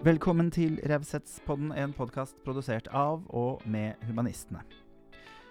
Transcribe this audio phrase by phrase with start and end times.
[0.00, 4.62] Velkommen til Raushetspodden, en podkast produsert av og med Humanistene.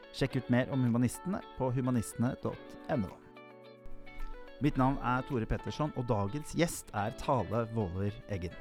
[0.10, 3.12] Sjekk ut mer om Humanistene på humanistene.no.
[4.65, 8.58] Mitt navn er Tore Petterson, og dagens gjest er Tale Våler Eggen.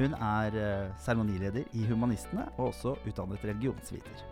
[0.00, 4.26] Hun er eh, seremonileder i Humanistene, og også utdannet religionsviter.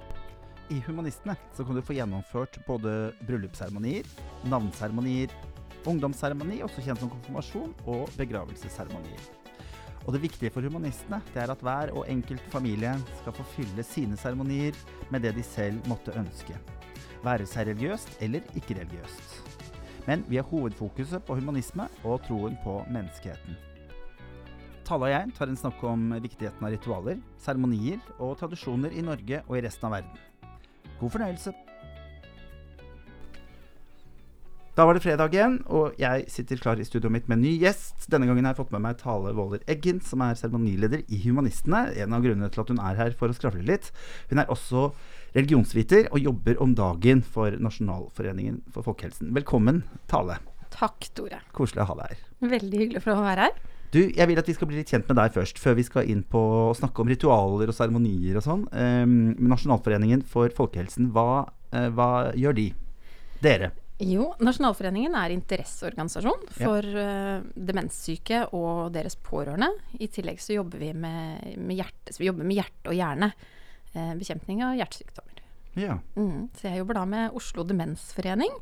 [0.75, 4.11] I Humanistene så kan du få gjennomført både bryllupsseremonier,
[4.51, 5.39] navnseremonier,
[5.87, 9.38] ungdomsseremoni, også kjent som konfirmasjon, og begravelsesseremonier.
[10.09, 13.85] Og det viktige for humanistene det er at hver og enkelt familie skal få fylle
[13.85, 14.77] sine seremonier
[15.13, 16.57] med det de selv måtte ønske.
[17.21, 19.59] Være seg religiøst eller ikke-religiøst.
[20.09, 23.61] Men vi har hovedfokuset på humanisme og troen på menneskeheten.
[24.89, 29.45] Tale og jeg tar en snakk om viktigheten av ritualer, seremonier og tradisjoner i Norge
[29.45, 30.55] og i resten av verden.
[31.03, 31.53] God fornøyelse.
[34.79, 37.57] Da var det fredag igjen, og jeg sitter klar i studioet mitt med en ny
[37.59, 38.05] gjest.
[38.13, 41.81] Denne gangen har jeg fått med meg Tale Våler Eggen, som er seremonileder i Humanistene.
[41.99, 43.89] En av grunnene til at hun er her for å skravle litt.
[44.31, 44.85] Hun er også
[45.35, 49.33] religionsviter og jobber om dagen for Nasjonalforeningen for folkehelsen.
[49.35, 50.37] Velkommen, Tale.
[50.77, 51.43] Takk, Tore.
[51.59, 52.23] Koselig å ha deg her.
[52.55, 53.59] Veldig hyggelig for å være her.
[53.91, 56.15] Du, jeg vil at vi skal bli litt kjent med deg først, før vi skal
[56.15, 58.65] inn på å snakke om ritualer og seremonier og sånn.
[58.71, 62.71] Um, Nasjonalforeningen for folkehelsen, hva, uh, hva gjør de?
[63.43, 63.75] Dere?
[63.99, 67.07] Jo, Nasjonalforeningen er interesseorganisasjon for ja.
[67.41, 69.73] uh, demenssyke og deres pårørende.
[69.99, 73.33] I tillegg så jobber vi med, med hjerte, vi jobber med hjerte og hjerne.
[73.97, 75.43] Uh, bekjempning av hjertesykdommer.
[75.79, 75.99] Ja.
[76.15, 78.55] Mm, så jeg jobber da med Oslo Demensforening.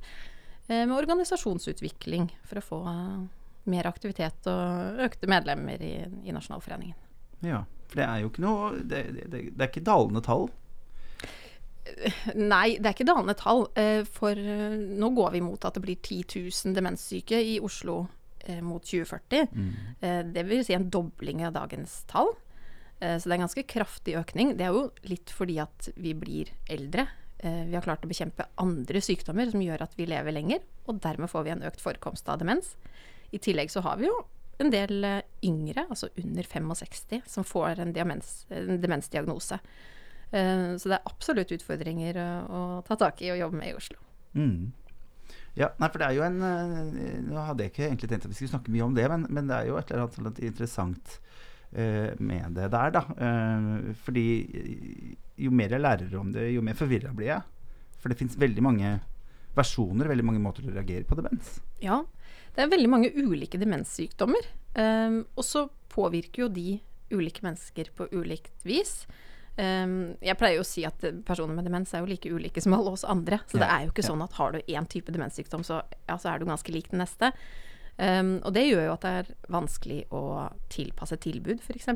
[0.70, 2.81] Uh, med organisasjonsutvikling for å få
[3.69, 6.97] mer aktivitet og økte medlemmer i, i Nasjonalforeningen.
[7.45, 10.48] Ja, for det er jo ikke noe Det, det, det er ikke dalende tall?
[12.37, 13.67] Nei, det er ikke dalende tall.
[13.79, 18.03] Eh, for eh, nå går vi mot at det blir 10 000 demenssyke i Oslo
[18.45, 19.47] eh, mot 2040.
[19.53, 20.33] Mm.
[20.34, 22.34] Det vil si en dobling av dagens tall.
[22.97, 24.55] Så det er en ganske kraftig økning.
[24.56, 27.05] Det er jo litt fordi at vi blir eldre.
[27.37, 31.28] Vi har klart å bekjempe andre sykdommer som gjør at vi lever lenger, og dermed
[31.28, 32.71] får vi en økt forekomst av demens.
[33.37, 34.15] I tillegg så har vi jo
[34.65, 35.05] en del
[35.44, 39.60] yngre, altså under 65, som får en, demens, en demensdiagnose.
[40.32, 43.98] Eh, så det er absolutt utfordringer å, ta tak i og jobbe med i Oslo.
[44.37, 44.72] Mm.
[45.56, 48.32] Ja, nei, for det er jo en eh, Nå hadde jeg ikke egentlig tenkt at
[48.32, 51.15] vi skulle snakke mye om det, men, men det er jo et eller annet interessant
[51.72, 53.03] uh, med det der, da.
[54.04, 54.26] Fordi
[55.36, 57.44] jo mer jeg lærer om det, jo mer forvirra blir jeg.
[58.00, 58.92] For det fins veldig mange
[59.56, 61.56] versjoner, veldig mange måter å reagere på demens.
[61.81, 62.03] Ja,
[62.56, 64.50] det er veldig mange ulike demenssykdommer.
[64.76, 66.78] Um, og så påvirker jo de
[67.12, 69.04] ulike mennesker på ulikt vis.
[69.56, 72.75] Um, jeg pleier jo å si at personer med demens er jo like ulike som
[72.77, 73.41] alle oss andre.
[73.49, 76.33] Så det er jo ikke sånn at har du én type demenssykdom, så, ja, så,
[76.33, 77.33] er du ganske lik den neste.
[77.97, 80.22] Um, og det gjør jo at det er vanskelig å
[80.72, 81.89] tilpasse tilbud, f.eks.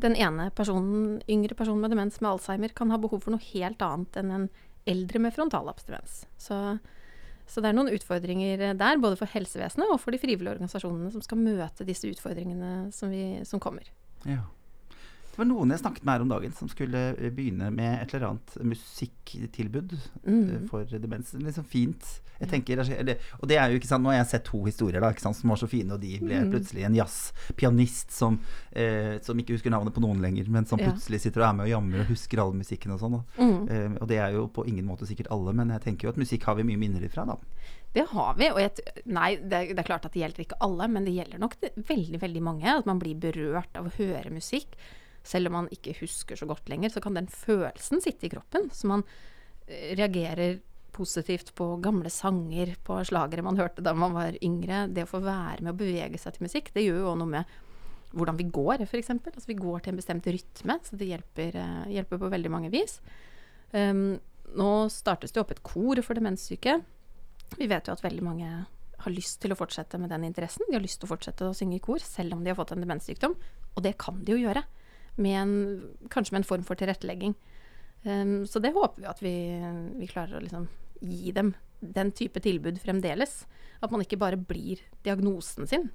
[0.00, 3.82] Den ene personen, yngre personen med demens med Alzheimer kan ha behov for noe helt
[3.84, 4.48] annet enn en
[4.88, 6.22] eldre med frontallapsdemens.
[6.40, 6.56] Så,
[7.44, 11.24] så det er noen utfordringer der, både for helsevesenet og for de frivillige organisasjonene som
[11.24, 13.92] skal møte disse utfordringene som, vi, som kommer.
[14.24, 14.46] Ja.
[15.30, 18.14] Det var noen jeg snakket med her om dagen, som skulle eh, begynne med et
[18.14, 20.40] eller annet musikktilbud mm.
[20.40, 21.32] Eh, for demens.
[21.38, 22.08] Liksom fint.
[22.40, 25.10] Jeg tenker, og det er jo ikke sant, Nå har jeg sett to historier da,
[25.12, 26.52] ikke sant, som var så fine, og de ble mm.
[26.54, 28.38] plutselig en jazzpianist som,
[28.72, 31.68] eh, som ikke husker navnet på noen lenger, men som plutselig sitter og er med
[31.68, 33.18] og jammer og husker all musikken og sånn.
[33.36, 33.58] Mm.
[33.68, 36.22] Eh, og det er jo på ingen måte sikkert alle, men jeg tenker jo at
[36.22, 37.36] musikk har vi mye minner ifra, da.
[37.92, 38.48] Det har vi.
[38.54, 41.42] Og jeg, nei, det, det, er klart at det gjelder ikke alle, men det gjelder
[41.42, 42.72] nok veldig, veldig mange.
[42.72, 44.78] At man blir berørt av å høre musikk.
[45.26, 48.70] Selv om man ikke husker så godt lenger, så kan den følelsen sitte i kroppen.
[48.74, 49.04] Så man
[49.66, 50.60] eh, reagerer
[50.94, 54.86] positivt på gamle sanger, på slagere man hørte da man var yngre.
[54.92, 57.58] Det å få være med å bevege seg til musikk, det gjør jo noe med
[58.16, 59.12] hvordan vi går, f.eks.
[59.12, 62.72] Altså vi går til en bestemt rytme, så det hjelper, uh, hjelper på veldig mange
[62.72, 62.98] vis.
[63.70, 64.18] Um,
[64.58, 66.80] nå startes det opp et kor for demenssyke.
[67.54, 68.50] Vi vet jo at veldig mange
[69.00, 70.66] har lyst til å fortsette med den interessen.
[70.68, 72.74] De har lyst til å fortsette å synge i kor, selv om de har fått
[72.74, 73.36] en demenssykdom.
[73.76, 74.64] Og det kan de jo gjøre
[75.16, 75.54] med en,
[76.12, 77.34] kanskje med en form for tilrettelegging.
[78.04, 79.34] Um, så det håper vi at vi,
[80.00, 80.68] vi klarer å liksom
[81.00, 83.46] gi dem den type tilbud fremdeles.
[83.80, 85.88] At man ikke bare blir diagnosen sin.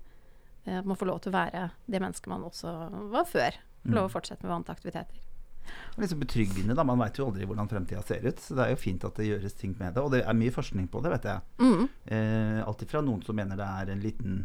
[0.65, 2.73] Eh, at man får lov til å være det mennesket man også
[3.13, 3.59] var før.
[3.85, 4.15] Får lov å mm.
[4.15, 5.21] fortsette med vante aktiviteter.
[5.65, 6.85] Det er liksom betryggende, da.
[6.85, 8.41] Man veit jo aldri hvordan fremtida ser ut.
[8.41, 10.03] Så det er jo fint at det gjøres ting med det.
[10.03, 11.45] Og det er mye forskning på det, vet jeg.
[11.61, 11.87] Mm.
[12.05, 14.43] Eh, Alt ifra noen som mener det er en liten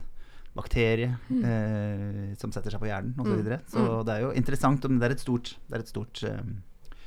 [0.57, 1.41] bakterie mm.
[1.47, 3.29] eh, som setter seg på hjernen osv.
[3.29, 3.41] Så, mm.
[3.43, 3.61] videre.
[3.71, 4.05] så mm.
[4.07, 4.87] det er jo interessant.
[4.91, 6.53] Men det er et stort, det er et stort um,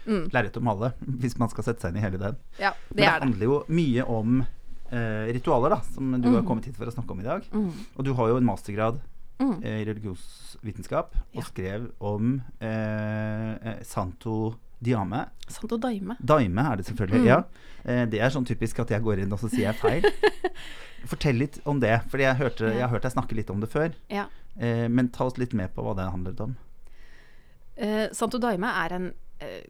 [0.08, 0.26] mm.
[0.36, 0.94] lerret å male
[1.24, 2.38] hvis man skal sette seg inn i hele den.
[2.62, 6.38] Ja, det men det handler jo mye om eh, ritualer, da, som du mm.
[6.40, 7.50] har kommet hit for å snakke om i dag.
[7.52, 7.74] Mm.
[7.98, 9.02] Og du har jo en mastergrad
[9.44, 9.64] Mm.
[9.64, 11.42] eh, i religionsvitenskap og Ja.
[11.42, 15.30] skrev om eh, eh, Santo Diame.
[15.48, 16.16] Santo Daime.
[16.24, 17.26] Daime er det selvfølgelig, Mm.
[17.26, 17.44] ja.
[17.84, 20.04] Det er sånn typisk at jeg går inn og så sier jeg feil.
[21.10, 23.70] Fortell litt om det, for jeg, hørte, jeg har hørt deg snakke litt om det
[23.72, 23.96] før.
[24.14, 24.28] Ja.
[24.56, 26.56] Eh, men ta oss litt med på hva det handlet om.
[27.76, 29.08] Eh, Santo Daime er en
[29.42, 29.64] eh,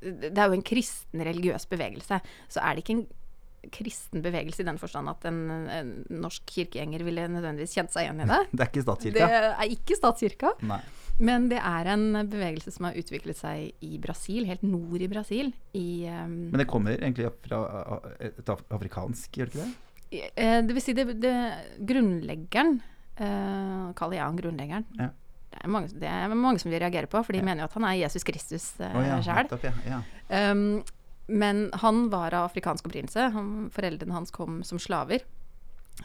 [0.00, 2.20] Det er jo en kristen religiøs bevegelse.
[2.52, 3.06] Så er det ikke en
[3.72, 5.40] kristen bevegelse i den forstand at en,
[5.72, 5.88] en
[6.22, 8.42] norsk kirkegjenger ville nødvendigvis kjent seg igjen i det.
[8.52, 9.26] Det er ikke statskirka?
[9.26, 10.78] Det er ikke statskirka, Nei.
[11.30, 15.50] men det er en bevegelse som har utviklet seg i Brasil, helt nord i Brasil.
[15.72, 17.64] I, um, Men det kommer egentlig fra
[18.20, 19.74] eh, et afrikansk, gjør det ikke det?
[20.12, 21.32] Eh, Det vil si, det, det
[21.88, 22.76] grunnleggeren
[23.20, 24.84] uh, Kaller jeg han grunnleggeren?
[25.00, 25.08] Ja.
[25.50, 27.46] Det, er mange, det er mange som vil reagere på, for de Ja.
[27.48, 29.50] mener jo at han er Jesus Kristus uh, oh, ja, sjøl.
[29.64, 29.72] ja.
[29.88, 30.50] ja.
[30.52, 30.84] Um,
[31.26, 33.30] men han var av afrikansk opprinnelse.
[33.34, 35.24] Han, foreldrene hans kom som slaver.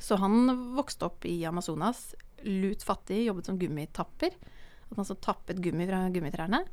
[0.01, 2.15] Så han vokste opp i Amazonas,
[2.47, 4.33] lut fattig, jobbet som gummitapper.
[4.89, 6.63] At han så tappet gummi fra gummitrærne.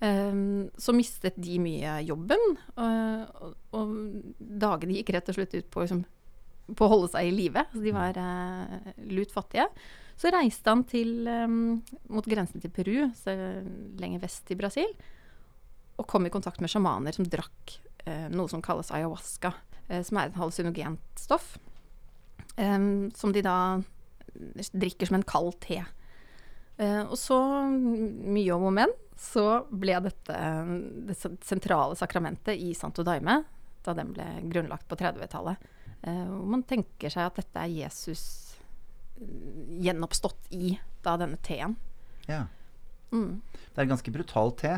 [0.00, 2.40] Um, så mistet de mye jobben,
[2.74, 3.92] og, og, og
[4.38, 6.00] dagene gikk rett og slett ut på, liksom,
[6.76, 7.64] på å holde seg i live.
[7.72, 9.68] Så de var uh, lut fattige.
[10.18, 11.80] Så reiste han til, um,
[12.12, 13.34] mot grensen til Peru, så
[13.98, 14.92] lenger vest i Brasil
[16.00, 17.76] og kom i kontakt med sjamaner som drakk
[18.06, 19.52] eh, noe som kalles ayahuasca,
[19.88, 21.56] eh, som er et hallusinogent stoff.
[22.56, 23.80] um, som de da
[24.76, 25.78] drikker som en kald te.
[26.80, 28.92] Uh, og så, mye om og men,
[29.22, 30.70] så ble dette eh,
[31.06, 31.14] det
[31.46, 33.42] sentrale sakramentet i Santo Daime,
[33.86, 35.60] da den ble grunnlagt på 30-tallet.
[36.02, 38.22] Eh, hvor man tenker seg at dette er Jesus
[39.20, 39.26] eh,
[39.86, 41.76] gjenoppstått i da denne teen.
[42.28, 42.44] ja.
[43.12, 43.42] Mm.
[43.52, 44.70] Det er en ganske brutal te.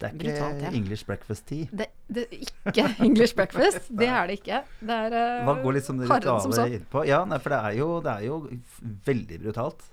[0.00, 0.70] Det er ikke Brutal ja.
[0.78, 1.66] English breakfast tea.
[1.76, 3.90] Det, det ikke English breakfast.
[4.00, 4.62] Det er det ikke.
[4.80, 6.64] Det er uh, Hva går liksom det ritualet så.
[6.72, 6.86] inn?
[7.10, 8.38] Ja, nei, for det er, jo, det er jo
[9.10, 9.84] veldig brutalt.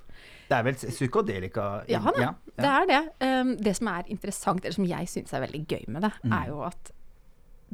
[0.47, 3.01] Det er vel psykodelika Ja da, ja, det er det.
[3.25, 6.37] Um, det som er interessant, eller som jeg syns er veldig gøy med det, Mm.
[6.39, 6.91] er jo at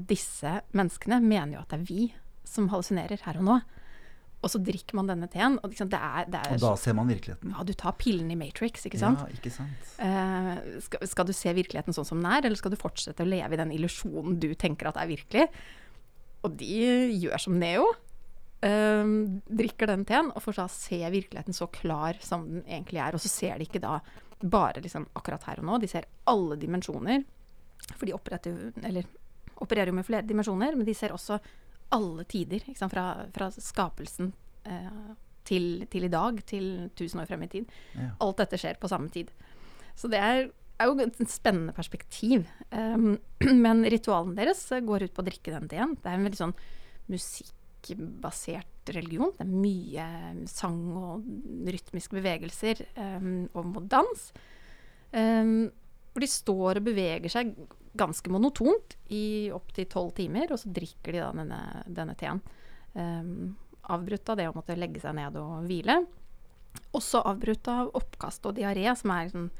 [0.09, 2.09] disse menneskene mener jo at det er vi
[2.47, 3.59] som hallusinerer her og nå.
[4.41, 6.95] Og så drikker man denne teen, og liksom det er, det er Og da ser
[6.97, 7.51] man virkeligheten.
[7.53, 9.21] Ja, du tar pillen i Matrix, ikke sant?
[9.21, 9.91] Ja, ikke sant.
[10.01, 13.29] Eh, skal, skal du se virkeligheten sånn som den er, eller skal du fortsette å
[13.29, 15.45] leve i den illusjonen du tenker at er virkelig?
[16.41, 16.79] Og de
[17.21, 17.85] gjør som Neo.
[18.65, 19.13] eh,
[19.61, 23.13] drikker den teen og får da se virkeligheten så klar som den egentlig er.
[23.13, 23.99] Og så ser de ikke da
[24.41, 27.23] bare liksom akkurat her og nå, de ser alle dimensjoner.
[27.93, 28.13] For de
[28.89, 29.05] eller,
[29.61, 31.37] opererer jo med flere dimensjoner, men de ser også
[31.95, 32.63] alle tider.
[32.81, 33.05] Fra,
[33.35, 34.31] fra skapelsen
[34.63, 35.13] eh,
[35.47, 37.77] til, til i dag, til tusen år frem i tid.
[37.97, 38.11] Ja.
[38.23, 39.31] Alt dette skjer på samme tid.
[39.97, 40.45] Så det er,
[40.79, 42.45] er jo et spennende perspektiv.
[42.71, 43.15] Um,
[43.65, 45.97] men ritualen deres går ut på å drikke den teen.
[45.99, 46.55] Det er en veldig sånn
[47.11, 49.33] musikkbasert religion.
[49.37, 50.07] Det er mye
[50.49, 51.27] sang og
[51.67, 54.25] rytmiske bevegelser um, og mot dans.
[55.11, 55.69] Um,
[56.11, 57.53] hvor de står og beveger seg
[57.97, 61.59] ganske monotont i opptil tolv timer, og så drikker de da denne,
[61.91, 62.39] denne teen.
[62.93, 63.57] Um,
[63.91, 65.97] avbrutt av det å måtte legge seg ned og hvile.
[66.95, 69.51] Også avbrutt av oppkast og diaré, som er sånn,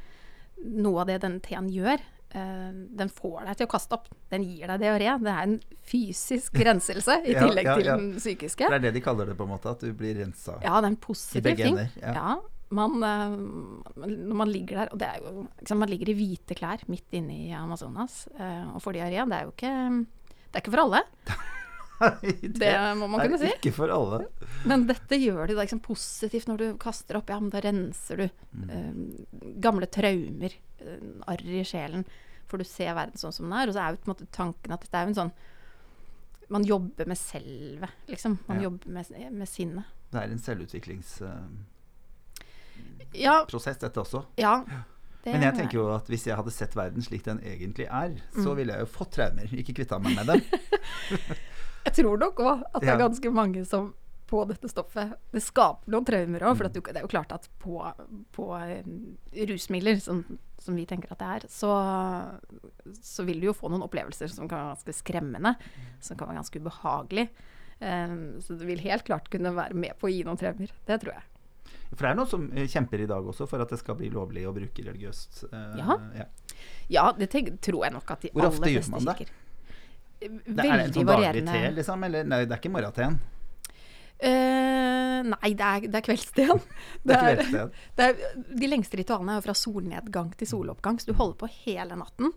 [0.61, 2.03] noe av det denne teen gjør.
[2.31, 4.07] Uh, den får deg til å kaste opp.
[4.31, 5.11] Den gir deg diaré.
[5.19, 5.57] Det er en
[5.91, 8.71] fysisk renselse i Ja, tillegg ja, til den psykiske.
[8.71, 10.85] Det er det de kaller det, på en måte, at du blir rensa Ja, det
[10.85, 11.75] er en positiv ting.
[11.75, 11.91] ender.
[11.99, 12.39] Ja.
[12.71, 13.33] Man, eh,
[14.05, 17.17] når man ligger der, og det er jo liksom, Man ligger i hvite klær midt
[17.19, 19.25] inne i Amazonas eh, og får diaré.
[19.27, 19.73] Det er jo ikke
[20.51, 21.01] Det er ikke for alle,
[22.41, 23.51] det, det må man kunne er si.
[23.59, 24.23] ikke for alle.
[24.65, 27.29] Men dette gjør det, liksom positivt når du kaster opp.
[27.29, 28.69] Ja, men da renser du Mm.
[28.69, 32.03] eh, gamle traumer, eh, arr i sjelen.
[32.51, 33.69] For du ser verden sånn som den er.
[33.69, 35.31] Og så er jo på en måte tanken at dette er jo en sånn
[36.51, 38.39] Man jobber med selvet, liksom.
[38.49, 38.63] Man Ja.
[38.67, 39.85] jobber med, med sinnet.
[40.11, 41.21] Det er en selvutviklingsprosess,
[43.13, 43.45] Ja.
[43.45, 44.25] dette også.
[44.37, 44.63] ja
[45.23, 47.85] det Men jeg er- tenker jo at hvis jeg hadde sett verden slik den egentlig
[47.87, 48.43] er, Mm.
[48.43, 50.41] så ville jeg jo fått traumer, ikke kvitta meg med dem.
[51.85, 53.93] Jeg tror nok òg at det er ganske mange som
[54.31, 56.55] på dette stoffet Det skaper noen traumer òg.
[56.57, 57.81] For du, det er jo klart at på,
[58.31, 58.83] på eh,
[59.49, 60.21] rusmidler, som,
[60.61, 61.71] som vi tenker at det er, så,
[63.01, 65.55] så vil du jo få noen opplevelser som kan være ganske skremmende.
[65.99, 67.27] Som kan være ganske ubehagelig.
[67.81, 70.71] Um, så det vil helt klart kunne være med på å gi noen traumer.
[70.87, 71.23] Det tror jeg.
[71.91, 74.09] For det er noen som eh, kjemper i dag også for at det skal bli
[74.13, 75.43] lovlig å bruke religiøst.
[75.51, 75.97] eh, Ja.
[76.15, 76.25] ja.
[76.91, 79.27] Ja, det tror jeg nok at de Hvor ofte gjør man det?
[80.21, 82.03] Veldig Det er det en sånn daglig te, liksom?
[82.05, 83.19] Eller nei, det er ikke morgenteen.
[84.21, 86.59] Uh, nei, det er, det er kveldsten.
[87.07, 87.41] Det er
[87.97, 91.49] det er, de lengste ritualene er jo fra solnedgang til soloppgang, så du holder på
[91.63, 92.29] hele natten.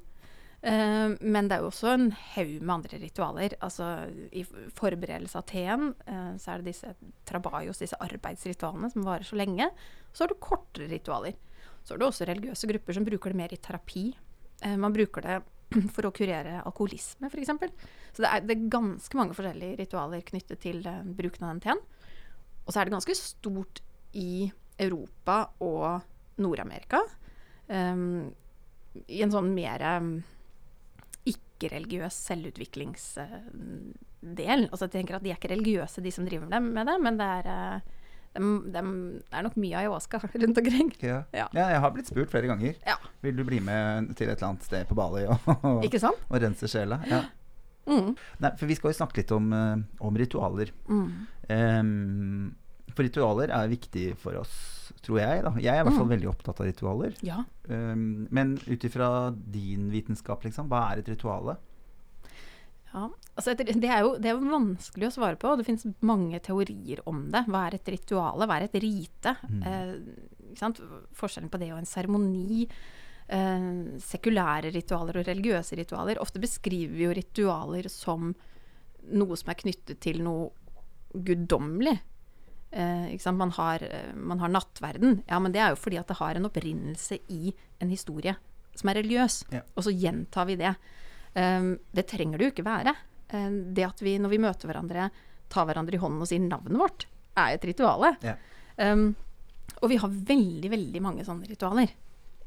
[0.64, 3.56] Eh, men det er jo også en haug med andre ritualer.
[3.64, 3.88] Altså
[4.32, 4.44] i
[4.78, 6.94] forberedelse av teen uh, så er det disse
[7.28, 9.68] trabajos, disse arbeidsritualene som varer så lenge.
[10.12, 11.36] Så har du kortere ritualer.
[11.84, 14.06] Så har du også religiøse grupper som bruker det mer i terapi.
[14.64, 15.38] Uh, man bruker det
[15.94, 17.52] for å kurere alkoholisme, f.eks.
[18.14, 21.64] Så det er, det er, ganske mange forskjellige ritualer knyttet til uh, bruken av den
[21.68, 21.86] teen.
[22.64, 23.84] Og så er det ganske stort
[24.16, 24.46] i
[24.80, 27.02] Europa og Nord-Amerika.
[27.68, 28.30] Um,
[29.12, 30.14] I en sånn mer um,
[31.64, 34.62] ikke-religiøs selvutviklingsdel.
[34.70, 37.28] Altså jeg tenker at De er ikke religiøse, de som driver med det, men det
[37.40, 37.46] er,
[38.34, 38.44] de, de,
[38.74, 40.88] det er nok mye ayahuasca rundt omkring.
[41.00, 41.20] Ja.
[41.32, 41.46] Ja.
[41.52, 41.66] ja.
[41.76, 42.72] jeg har blitt spurt flere ganger.
[42.86, 42.96] Ja.
[43.24, 46.66] Vil du bli med til et eller annet sted på Bali og, og, og rense
[46.70, 46.96] sjela?
[47.10, 47.20] Ja.
[47.84, 48.14] Mm.
[48.40, 50.68] Nei, for vi skal jo snakke litt om, uh, om ritualer.
[50.88, 51.08] Mm.
[51.52, 52.54] Um,
[52.94, 54.54] for ritualer er viktig for oss,
[55.04, 55.44] tror jeg.
[55.44, 55.52] Da.
[55.60, 56.14] Jeg er i hvert fall mm.
[56.14, 57.14] veldig opptatt av ritualer.
[57.26, 57.42] Ja.
[57.68, 61.58] Um, men ut ifra din vitenskap, liksom, hva er et rituale?
[62.94, 65.56] Ja, altså det, er jo, det er jo vanskelig å svare på.
[65.58, 67.42] Det finnes mange teorier om det.
[67.50, 68.46] Hva er et rituale?
[68.46, 69.34] Hva er et rite?
[69.50, 69.64] Mm.
[69.70, 69.94] Eh,
[71.18, 72.68] Forskjellen på det og en seremoni.
[73.26, 73.68] Eh,
[74.04, 76.22] sekulære ritualer og religiøse ritualer.
[76.22, 78.30] Ofte beskriver vi jo ritualer som
[79.10, 80.52] noe som er knyttet til noe
[81.14, 81.96] guddommelig.
[82.74, 85.22] Eh, man, har, eh, man, har, nattverden.
[85.26, 88.34] Ja, men det er jo fordi at det har en opprinnelse i en historie
[88.74, 89.44] som er religiøs.
[89.54, 89.60] Ja.
[89.76, 90.72] Og så gjentar vi det.
[91.34, 92.96] Um, det trenger det jo ikke være.
[93.30, 95.06] Um, det at vi når vi møter hverandre,
[95.54, 97.06] tar hverandre i hånden og sier navnet vårt,
[97.38, 98.16] er et rituale.
[98.26, 98.34] Ja.
[98.82, 99.12] Um,
[99.78, 101.94] og vi har veldig, veldig mange sånne ritualer.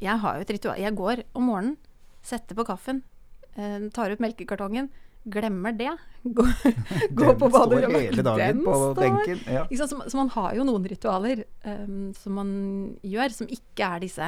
[0.04, 0.84] Jeg har jo et ritual.
[0.84, 1.78] Jeg går om morgenen,
[2.20, 3.00] setter på kaffen,
[3.56, 4.92] uh, tar ut melkekartongen,
[5.32, 5.94] glemmer det.
[6.28, 6.44] Gå,
[7.10, 8.16] gå på baderommet.
[8.24, 8.96] Den på står.
[8.96, 9.40] benken.
[9.54, 9.68] Ja.
[9.78, 12.50] Så, så, man har jo noen ritualer um, som man
[13.06, 14.28] gjør, som ikke er disse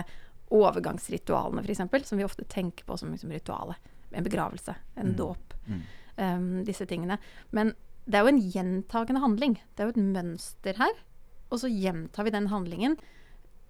[0.56, 3.91] overgangsritualene, f.eks., som vi ofte tenker på som liksom, ritualet.
[4.15, 5.18] En begravelse, en mm.
[5.20, 5.82] dåp, mm.
[6.18, 7.20] um, disse tingene.
[7.51, 7.74] Men
[8.10, 9.60] det er jo en gjentagende handling.
[9.75, 11.03] Det er jo et mønster her.
[11.50, 12.96] Og så gjentar vi den handlingen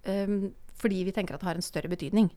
[0.06, 2.30] um, fordi vi tenker at det har en større betydning.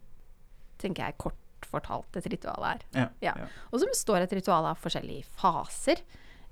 [0.82, 2.84] Tenker jeg kort fortalt et ritual er.
[2.96, 3.36] Ja, ja.
[3.44, 3.48] ja.
[3.72, 6.04] Og så består et ritual av forskjellige faser.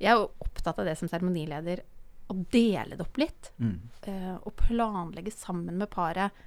[0.01, 1.83] Jeg er jo opptatt av det som seremonileder
[2.31, 3.51] å dele det opp litt.
[3.61, 3.75] Mm.
[4.07, 6.41] Uh, og planlegge sammen med paret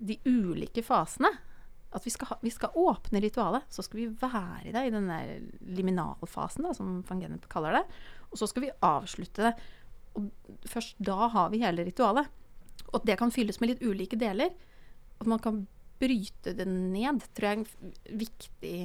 [0.00, 1.32] de ulike fasene.
[1.90, 4.92] At vi skal, ha, vi skal, åpne ritualet, så skal vi være i det i
[4.94, 5.16] denne
[5.74, 7.82] liminalfasen, da, som van Genep kaller det.
[8.30, 9.54] Og så skal vi avslutte det.
[10.18, 10.30] Og
[10.70, 12.30] først da har vi hele ritualet.
[12.94, 14.54] Og det kan fylles med litt ulike deler.
[15.18, 15.64] At man kan
[16.00, 18.76] bryte det ned, tror jeg er viktig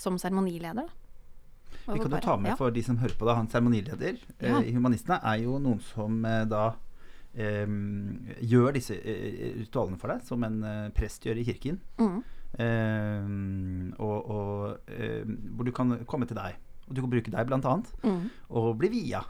[0.00, 0.88] som seremonileder.
[1.90, 4.60] Vi kan jo ta med for de som hører på, da, han seremonileder ja.
[4.60, 6.70] eh, i Humanistene er jo noen som eh, da
[7.30, 10.56] Um, gjør disse eh, ritualene for deg, som en
[10.90, 11.76] prest gjør i kirken.
[12.02, 12.16] Mm.
[12.58, 16.56] Um, og, og ehm, hvor du kan komme til deg,
[16.88, 18.24] og du kan bruke deg blant annet, mm.
[18.58, 19.22] og bli via.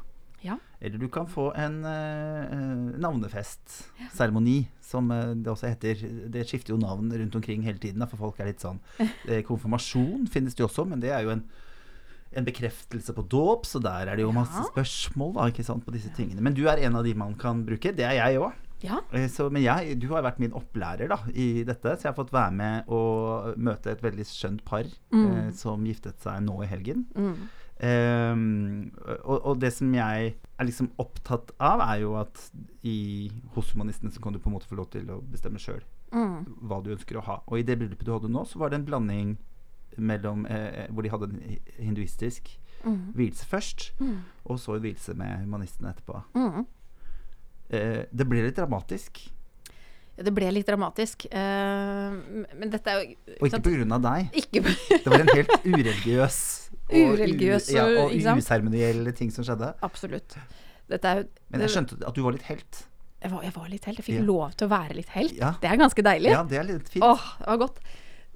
[0.44, 0.56] Ja.
[0.80, 4.84] Eller du kan få en uh, navnefestseremoni, ja.
[4.84, 6.04] som uh, det også heter.
[6.32, 8.80] Det skifter jo navn rundt omkring hele tiden, da, for folk er litt sånn
[9.48, 11.44] Konfirmasjon finnes det jo også, men det er jo en,
[12.32, 15.94] en bekreftelse på dåp, så der er det jo masse spørsmål da, ikke sant, på
[15.94, 16.42] disse tingene.
[16.44, 17.92] Men du er en av de man kan bruke.
[17.96, 18.66] Det er jeg òg.
[18.80, 18.96] Ja.
[19.12, 22.54] men jeg, du har vært min opplærer da, i dette, så jeg har fått være
[22.56, 25.52] med og møte et veldig skjønt par mm.
[25.56, 27.04] som giftet seg nå i helgen.
[27.12, 27.50] Mm.
[27.80, 28.90] Um,
[29.24, 32.42] og, og, det som jeg er liksom opptatt av, er jo at
[32.84, 35.80] i, hos humanistene så kan du på en måte få lov til å bestemme sjøl
[36.12, 36.66] mm.
[36.68, 37.38] hva du ønsker å ha.
[37.48, 39.38] Og i det bryllupet du hadde nå, så var det en blanding
[39.96, 41.40] mellom eh, hvor de hadde en
[41.80, 42.52] hinduistisk
[42.84, 43.00] mm.
[43.16, 44.16] vielse først, mm.
[44.44, 46.20] og så en vielse med humanistene etterpå.
[46.36, 46.68] Mm.
[47.70, 49.24] Eh, det ble litt dramatisk.
[50.20, 51.24] Det ble litt dramatisk.
[51.32, 54.26] Uh, men dette er jo Og ikke av deg.
[54.36, 56.40] Ikke det var en helt ureligiøs
[56.90, 59.72] Ureligiøs ja, og useremonielle ting som skjedde.
[59.86, 60.36] Absolutt.
[60.90, 62.84] Er, Men jeg skjønte at du var litt helt.
[63.20, 64.00] Jeg var, jeg var litt helt.
[64.00, 64.26] Jeg fikk ja.
[64.26, 65.36] lov til å være litt helt.
[65.38, 65.52] Ja.
[65.60, 66.32] Det er ganske deilig.
[66.32, 67.04] Ja, det er litt fint.
[67.06, 67.80] Åh, det var godt.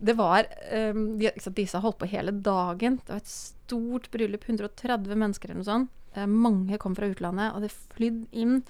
[0.04, 0.48] Det var
[0.92, 3.00] um, de, Disse holdt på hele dagen.
[3.02, 4.46] Det var et stort bryllup.
[4.46, 6.00] 130 mennesker eller noe sånt.
[6.30, 8.60] Mange kom fra utlandet, og det flydde inn.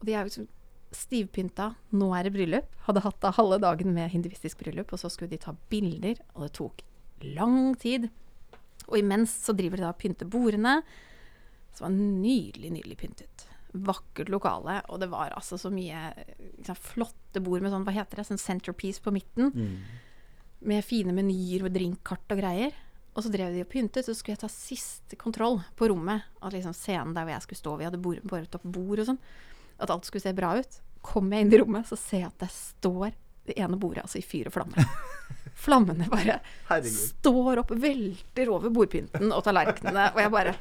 [0.00, 0.48] Og de er liksom
[0.94, 1.72] stivpynta.
[1.96, 2.68] Nå er det bryllup.
[2.86, 6.46] Hadde hatt da halve dagen med hinduistisk bryllup, og så skulle de ta bilder, og
[6.46, 6.84] det tok
[7.24, 8.08] lang tid.
[8.88, 10.80] Og imens så driver de da og pynter bordene.
[11.72, 13.46] Det var nydelig, nydelig pyntet.
[13.72, 14.80] Vakkert lokale.
[14.88, 16.08] Og det var altså så mye
[16.58, 19.52] liksom, flotte bord med sånn, hva heter det, sånn centerpiece på midten.
[19.54, 19.76] Mm.
[20.72, 22.74] Med fine menyer og drinkkart og greier.
[23.14, 26.26] Og så drev de og pyntet, så skulle jeg ta siste kontroll på rommet.
[26.42, 29.22] At liksom scenen der hvor jeg skulle stå, vi hadde båret opp bord og sånn.
[29.78, 30.82] At alt skulle se bra ut.
[31.04, 33.12] Kommer jeg inn i rommet, så ser jeg at det står
[33.48, 34.84] det ene bordet altså i fyr og flamme.
[35.58, 36.38] Flammene bare
[36.68, 36.98] Herregud.
[37.18, 40.52] står opp, velter over bordpynten og tallerkenene, og jeg bare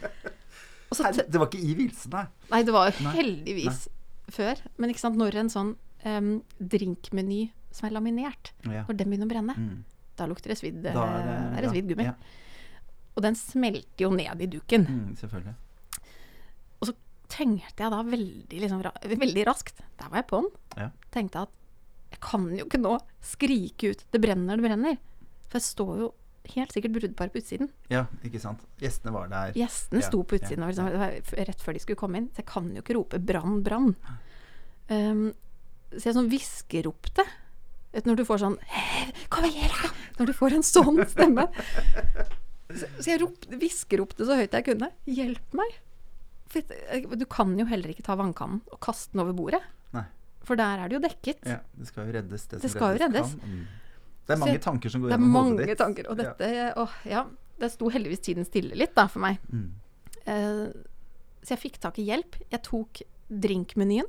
[0.88, 2.24] og så Herre, det var ikke i vilsen, nei.
[2.54, 3.82] Nei, det var Nei, heldigvis
[4.32, 4.62] før.
[4.80, 5.72] Men ikke sant, når en sånn
[6.08, 6.30] um,
[6.64, 8.86] drinkmeny som er laminert, Ja.
[8.88, 9.84] når den begynner å brenne, Mm.
[10.18, 12.06] da lukter det svidd, Da er er det, det svidd gummi.
[12.08, 12.14] Ja.
[13.18, 14.88] Og den smelter jo ned i duken.
[14.88, 15.56] Mm, selvfølgelig.
[16.82, 16.94] Og så
[17.28, 20.48] tenkte jeg da veldig, liksom, veldig raskt Der var jeg på'n.
[20.78, 20.90] Ja.
[21.12, 21.50] Tenkte at
[22.18, 24.98] jeg kan jo ikke nå skrike ut 'det brenner, det brenner'.
[25.48, 26.14] For jeg står jo
[26.56, 27.70] helt sikkert brudepar på utsiden.
[27.92, 28.60] Ja, ikke sant.
[28.80, 29.54] Gjestene var der.
[29.54, 31.08] Gjestene Ja, sto på ja, utsiden og liksom, ja.
[31.12, 32.30] det rett før de skulle komme inn.
[32.34, 33.96] Så jeg kan jo ikke rope 'brann, brann'.
[34.90, 35.34] Um,
[35.92, 37.26] så jeg sånn hviskeropte.
[38.06, 41.48] Når du får sånn hva 'Kom hjelp!' Når du får en sånn stemme.
[42.74, 44.92] Så, så jeg rop- hviskeropte så høyt jeg kunne.
[45.08, 45.80] 'Hjelp meg!'
[46.48, 46.62] For
[47.16, 49.62] du kan jo heller ikke ta vannkannen og kaste den over bordet.
[50.48, 51.44] For der er det jo dekket.
[51.50, 52.46] Ja, det skal jo reddes.
[52.48, 53.34] Det, Det skal jo reddes.
[53.36, 53.52] kan.
[53.58, 53.66] Mm.
[54.28, 55.78] Det er mange tanker som går Det er gjennom mange ditt.
[55.80, 56.08] tanker.
[56.12, 56.52] Og dette
[56.84, 57.26] åh, ja.
[57.58, 59.40] Det sto heldigvis tiden stille litt, da, for meg.
[59.52, 59.68] Mm.
[60.28, 60.68] Uh,
[61.42, 62.36] så jeg fikk tak i hjelp.
[62.54, 63.02] Jeg tok
[63.32, 64.06] drinkmenyen.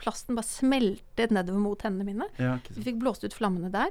[0.00, 2.28] Plasten bare smeltet nedover mot hendene mine.
[2.40, 3.90] Ja, Vi fikk blåst ut flammene der.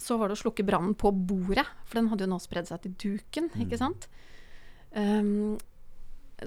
[0.00, 2.80] Så var det å slukke brannen på bordet, for den hadde jo nå spredd seg
[2.82, 3.60] til duken, Mm.
[3.66, 4.08] ikke sant.
[4.96, 5.58] Um,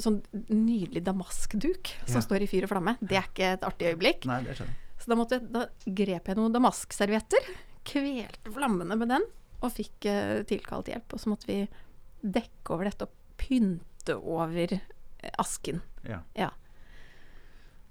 [0.02, 2.26] sånn nydelig damaskduk som Ja.
[2.26, 2.96] står i fyr og flamme.
[3.02, 4.26] Det er ikke et artig øyeblikk.
[4.26, 4.76] Nei, det skjønner.
[5.04, 7.50] Så da, måtte jeg, da grep jeg noen damaskservietter,
[7.84, 9.26] kvelte flammene med den,
[9.64, 11.14] og fikk uh, tilkalt hjelp.
[11.14, 11.68] Og så måtte vi
[12.24, 15.82] dekke over dette og pynte over eh, asken.
[16.08, 16.22] Ja.
[16.40, 16.50] Ja.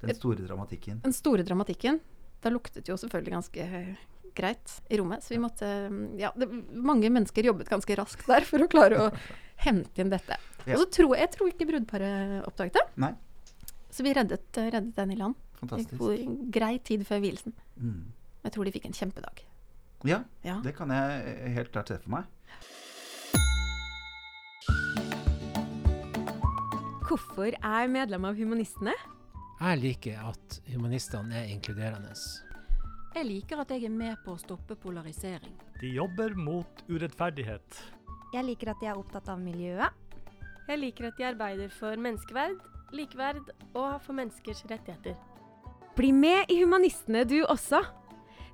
[0.01, 1.01] Den store dramatikken.
[1.05, 2.01] Den store dramatikken,
[2.43, 3.93] da luktet jo selvfølgelig ganske eh,
[4.35, 5.23] greit i rommet.
[5.23, 8.99] Så vi måtte mm, Ja, det, mange mennesker jobbet ganske raskt der for å klare
[9.05, 9.11] å
[9.67, 10.39] hente inn dette.
[10.67, 10.75] Ja.
[10.77, 12.85] Og så tror jeg, jeg tror ikke brudeparet oppdaget det.
[13.03, 13.13] Nei,
[13.91, 15.35] Så vi reddet, reddet den i land.
[15.53, 16.01] Det fantastisk.
[16.01, 17.53] gikk grei tid før vielsen.
[17.77, 18.05] Mm.
[18.45, 19.43] Jeg tror de fikk en kjempedag.
[20.05, 20.61] Ja, Ja.
[20.65, 22.25] det kan jeg helt klart se for meg.
[27.09, 28.95] Hvorfor er medlem av Humanistene?
[29.63, 32.15] Jeg liker at humanistene er inkluderende.
[33.15, 35.53] Jeg liker at jeg er med på å stoppe polarisering.
[35.83, 37.83] De jobber mot urettferdighet.
[38.33, 39.93] Jeg liker at de er opptatt av miljøet.
[40.69, 42.61] Jeg liker at de arbeider for menneskeverd,
[42.95, 45.17] likeverd og for menneskers rettigheter.
[45.97, 47.83] Bli med i Humanistene du også!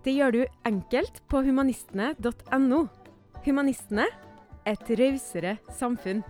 [0.05, 2.79] Det gjør du enkelt på humanistene.no.
[3.45, 4.07] Humanistene
[4.67, 6.23] et rausere samfunn.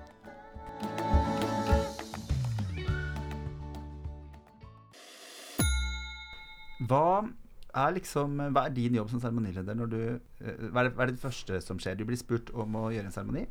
[6.88, 7.28] Hva
[7.76, 11.60] er liksom Hva er din jobb som seremonileder eh, hva det, hva er det første
[11.62, 11.98] som skjer?
[11.98, 13.46] Du blir spurt om å gjøre en seremoni.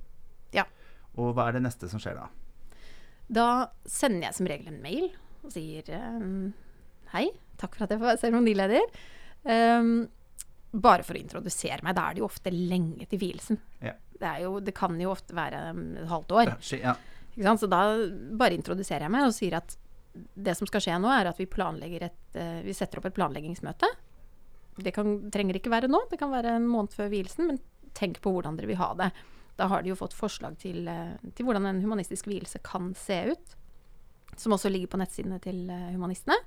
[0.56, 0.66] Ja.
[1.18, 2.28] Og hva er det neste som skjer da?
[3.28, 3.48] Da
[3.90, 5.10] sender jeg som regel en mail
[5.44, 6.52] og sier ehm,
[7.14, 7.26] hei,
[7.60, 9.02] takk for at jeg får være seremonileder.
[9.48, 9.92] Um,
[10.78, 11.96] bare for å introdusere meg.
[11.98, 13.60] Da er det jo ofte lenge til vielsen.
[13.84, 13.96] Ja.
[14.18, 16.54] Det, jo, det kan jo ofte være um, et halvt år.
[16.82, 16.96] Ja.
[17.58, 17.82] Så da
[18.38, 19.78] bare introduserer jeg meg og sier at
[20.18, 23.90] det som skal skje nå, er at vi et eh, Vi setter opp et planleggingsmøte.
[24.82, 27.60] Det kan, trenger ikke være nå, det kan være en måned før vielsen, men
[27.98, 29.12] tenk på hvordan dere vil ha det.
[29.58, 33.32] Da har de jo fått forslag til, eh, til hvordan en humanistisk vielse kan se
[33.34, 33.56] ut.
[34.38, 36.38] Som også ligger på nettsidene til eh, humanistene.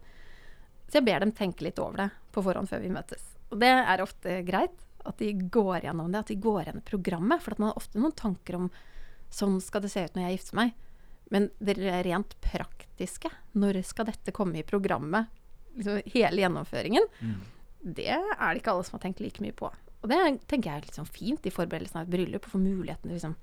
[0.86, 3.22] Så jeg ber dem tenke litt over det på forhånd før vi møtes.
[3.50, 7.42] Og det er ofte greit at de går gjennom det, at de går gjennom programmet.
[7.42, 8.70] For at man har ofte noen tanker om
[9.30, 10.72] sånn skal det se ut når jeg gifter meg.
[11.30, 15.30] Men det rent praktiske, når skal dette komme i programmet,
[15.78, 17.40] liksom hele gjennomføringen, Mm.
[17.94, 19.70] det er det ikke alle som har tenkt like mye på.
[20.00, 22.60] Og det tenker jeg er litt sånn fint i forberedelsen av et bryllup, å få
[22.62, 23.36] muligheten til å liksom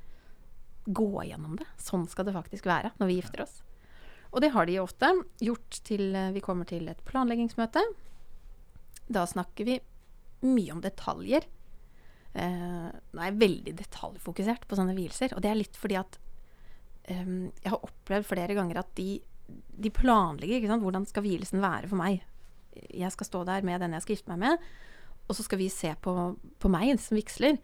[0.88, 1.67] gå gjennom det.
[1.82, 3.60] Sånn skal det faktisk være når vi gifter oss.
[4.32, 5.12] Og det har de ofte
[5.43, 7.84] gjort til eh, vi kommer til et planleggingsmøte.
[9.08, 9.78] Da snakker vi
[10.48, 11.48] mye om detaljer.
[12.38, 16.20] Eh, nå er jeg veldig detaljfokusert på sånne vielser, og det er litt fordi at
[17.10, 19.17] eh, jeg har opplevd flere ganger at de,
[19.48, 22.22] de planlegger hvordan skal vielsen være for meg.
[22.93, 24.67] Jeg skal stå der med den jeg skal gifte meg med,
[25.27, 27.57] og så skal vi se på, på meg som vigsler.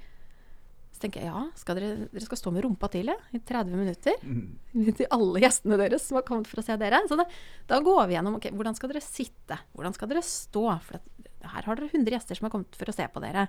[0.93, 3.79] Så tenker jeg ja, skal dere, dere skal stå med rumpa til ja, i 30
[3.79, 4.19] minutter.
[4.21, 4.89] Mm.
[4.99, 6.99] Til alle gjestene deres som har kommet for å se dere.
[7.09, 7.25] Så det,
[7.69, 10.65] da går vi gjennom ok, hvordan skal dere sitte, hvordan skal dere stå.
[10.85, 13.47] For det, her har dere 100 gjester som har kommet for å se på dere.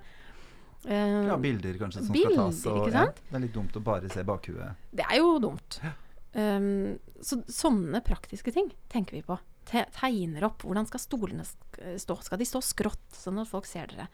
[0.85, 2.65] Uh, Ja, bilder kanskje som Bilder, skal tas.
[2.71, 2.89] Og?
[2.93, 4.81] Ja, det er litt dumt å bare se bakhuet.
[4.95, 5.79] Det er jo dumt.
[6.35, 9.37] Um, så sånne praktiske ting tenker vi på.
[9.65, 10.61] Te tegner opp.
[10.61, 12.17] Hvordan skal stolene stå?
[12.21, 14.05] Skal de stå skrått, sånn at folk ser dere?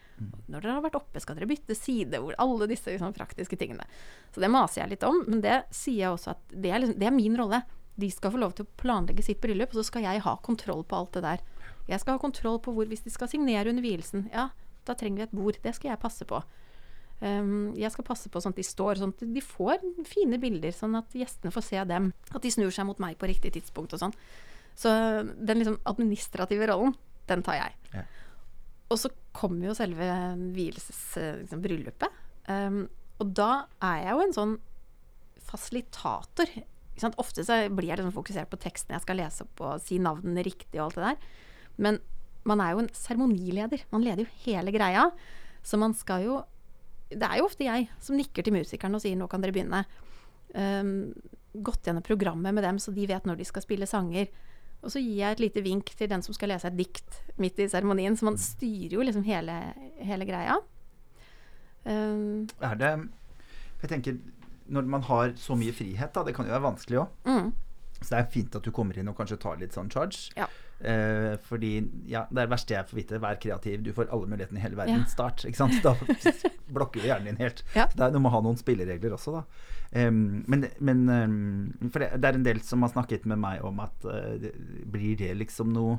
[0.47, 2.21] Når dere har vært oppe, skal dere bytte side?
[2.23, 3.87] Hvor, alle disse liksom, praktiske tingene.
[4.31, 6.99] Så det maser jeg litt om, men det sier jeg også at det er, liksom,
[7.01, 7.61] det er min rolle.
[7.99, 10.85] De skal få lov til å planlegge sitt bryllup, og så skal jeg ha kontroll
[10.87, 11.43] på alt det der.
[11.91, 14.49] Jeg skal ha kontroll på hvor, hvis de skal signere under vielsen, ja,
[14.87, 15.59] da trenger vi et bord.
[15.63, 16.39] Det skal jeg passe på.
[17.21, 20.73] Um, jeg skal passe på sånn at de står sånn at de får fine bilder,
[20.73, 22.09] sånn at gjestene får se dem.
[22.31, 24.15] At de snur seg mot meg på riktig tidspunkt og sånn.
[24.77, 24.89] Så
[25.36, 26.95] den liksom administrative rollen,
[27.29, 27.77] den tar jeg.
[27.93, 28.05] Ja.
[28.91, 30.07] Og så kommer jo selve
[30.55, 31.41] vielsesbryllupet.
[31.45, 32.19] liksom, bryllupet.
[32.49, 32.81] Um,
[33.21, 33.51] og da
[33.86, 34.55] er jeg jo en sånn
[35.51, 36.51] fasilitator.
[37.21, 40.43] Ofte så blir jeg liksom fokusert på teksten jeg skal lese opp og si navnene
[40.45, 41.38] riktig og alt det der.
[41.81, 41.99] Men
[42.47, 43.86] man er jo en seremonileder.
[43.93, 45.07] Man leder jo hele greia.
[45.63, 46.41] Så man skal jo
[47.12, 49.84] Det er jo ofte jeg som nikker til musikerne og sier 'nå kan dere begynne'.
[50.55, 51.12] Um,
[51.53, 54.27] gått gjennom programmet med dem så de vet når de skal spille sanger.
[54.82, 57.60] Og så gir jeg et lite vink til den som skal lese et dikt midt
[57.62, 58.15] i seremonien.
[58.17, 59.58] Så man styrer jo liksom hele,
[60.02, 60.58] hele greia.
[61.86, 62.91] Um, Er det
[63.82, 64.17] Jeg tenker
[64.72, 67.08] når man har så mye frihet, da, det kan jo være vanskelig òg.
[67.26, 67.48] mm,
[68.02, 70.30] Så det er fint at du kommer inn og kanskje tar litt sånn charge.
[70.38, 70.46] Ja.
[70.84, 71.74] Eh, fordi
[72.10, 73.20] ja, det er det verste jeg får vite.
[73.22, 73.84] Vær kreativ.
[73.86, 75.04] Du får alle mulighetene i hele verden.
[75.04, 75.10] Ja.
[75.12, 75.44] Start.
[75.46, 75.78] Ikke sant?
[75.86, 75.94] Da
[76.76, 77.63] blokker jo hjernen din helt.
[77.78, 77.86] Ja.
[77.94, 79.44] Det er, du må ha noen spilleregler også, da.
[79.91, 83.62] Em, men men um, For det, det er en del som har snakket med meg
[83.67, 84.54] om at uh, det,
[84.94, 85.98] blir det liksom noe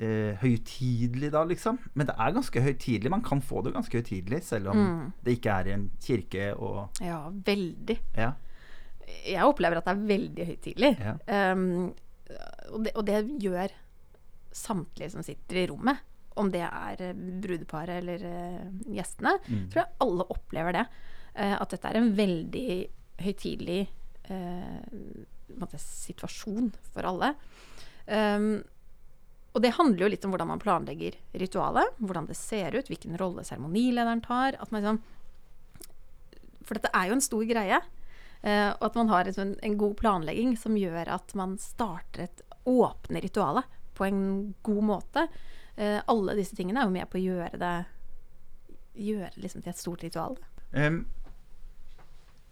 [0.00, 1.78] eh, høytidelig da, liksom?
[1.94, 3.12] Men det er ganske høytidelig.
[3.12, 5.12] Man kan få det ganske høytidelig, selv om Mm.
[5.22, 7.98] det ikke er i en kirke og ja, veldig.
[8.16, 8.32] Ja.
[9.28, 10.92] Jeg opplever at det er veldig høytidelig.
[10.98, 11.52] Ja.
[11.52, 11.92] Um,
[12.72, 13.68] og, og det gjør
[14.54, 16.00] samtlige som sitter i rommet.
[16.40, 17.14] Om det er eh,
[17.44, 18.62] brudeparet eller eh,
[18.96, 19.36] gjestene.
[19.46, 19.64] Mm.
[19.70, 20.86] tror jeg alle opplever det.
[21.34, 22.68] eh, at dette er en veldig
[23.22, 23.80] høytidelig
[24.30, 25.24] eh,
[25.78, 27.34] situasjon for alle.
[28.06, 28.62] Um,
[29.54, 31.94] og det handler jo litt om hvordan man planlegger ritualet.
[32.02, 34.56] Hvordan det ser ut, hvilken rolle seremonilederen tar.
[34.58, 34.98] At man liksom,
[36.66, 37.78] for dette er jo en stor greie.
[38.42, 42.26] eh, og at man har en, sånn- en god planlegging som gjør at man starter
[42.26, 43.64] et åpne ritualet
[43.94, 44.22] på en
[44.66, 45.26] god måte.
[45.76, 47.74] Eh, alle disse tingene er jo med på å gjøre det
[48.94, 50.36] Gjøre liksom til et stort ritual.
[50.70, 51.00] Um,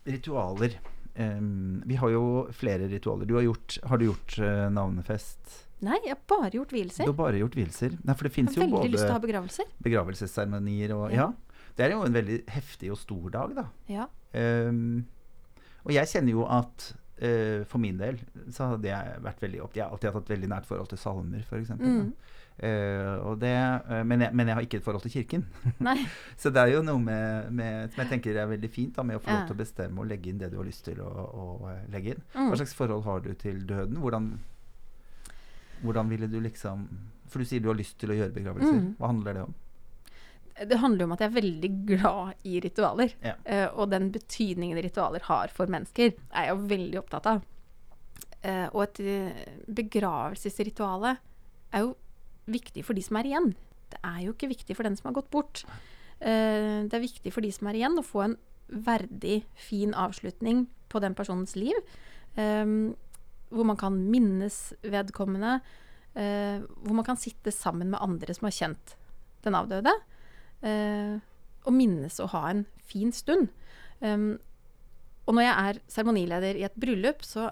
[0.03, 0.73] ritualer.
[1.15, 3.29] Um, vi har jo flere ritualer.
[3.31, 5.53] Du har, gjort, har du gjort uh, navnefest?
[5.87, 7.95] Nei, jeg har bare gjort Du har bare gjort vielser?
[8.03, 9.71] Nei, for det fins jo veldig lyst til å ha begravelser.
[9.87, 11.29] begravelsesseremonier og ja.
[11.29, 11.63] Ja.
[11.79, 13.65] Det er jo en veldig heftig og stor dag, da.
[13.91, 14.09] Ja.
[14.35, 15.07] Um,
[15.87, 16.91] og jeg kjenner jo at
[17.23, 18.21] eh, for min del
[18.53, 21.01] så hadde jeg vært veldig opptatt Jeg har alltid hatt et veldig nært forhold til
[21.01, 21.75] salmer, f.eks.
[21.79, 22.13] Mm.
[22.63, 25.47] Uh, det, eh, men, jeg, men jeg har ikke et forhold til kirken.
[26.41, 29.19] Så det er jo noe med, med, som jeg tenker er veldig fint, da, med
[29.19, 31.09] å få lov til å bestemme og legge inn det du har lyst til å,
[31.11, 31.47] å
[31.93, 32.23] legge inn.
[32.35, 32.51] Mm.
[32.51, 33.99] Hva slags forhold har du til døden?
[34.03, 34.29] Hvordan,
[35.83, 36.87] hvordan ville du liksom
[37.33, 38.79] For du sier du har lyst til å gjøre begravelser.
[38.79, 38.95] Mm.
[39.01, 39.59] Hva handler det om?
[40.57, 43.15] Det handler om at jeg er veldig glad i ritualer.
[43.25, 43.35] Ja.
[43.47, 47.43] Uh, og den betydningen ritualer har for mennesker, er jeg jo veldig opptatt av.
[48.43, 49.43] Uh, og et uh,
[49.81, 51.17] begravelsesrituale
[51.73, 51.95] er jo
[52.53, 53.53] viktig for de som er igjen.
[53.93, 55.65] Det er jo ikke viktig for den som har gått bort.
[56.23, 58.39] Uh, det er viktig for de som er igjen, å få en
[58.73, 61.77] verdig, fin avslutning på den personens liv.
[62.37, 62.65] eh,
[63.53, 65.61] hvor man kan minnes vedkommende.
[66.15, 68.97] eh, hvor man kan sitte sammen med andre som har kjent
[69.43, 69.93] den avdøde.
[70.67, 71.19] Eh,
[71.63, 73.51] å minnes å ha en fin stund.
[74.03, 74.35] Um,
[75.29, 77.51] og når jeg er seremonileder i et bryllup, så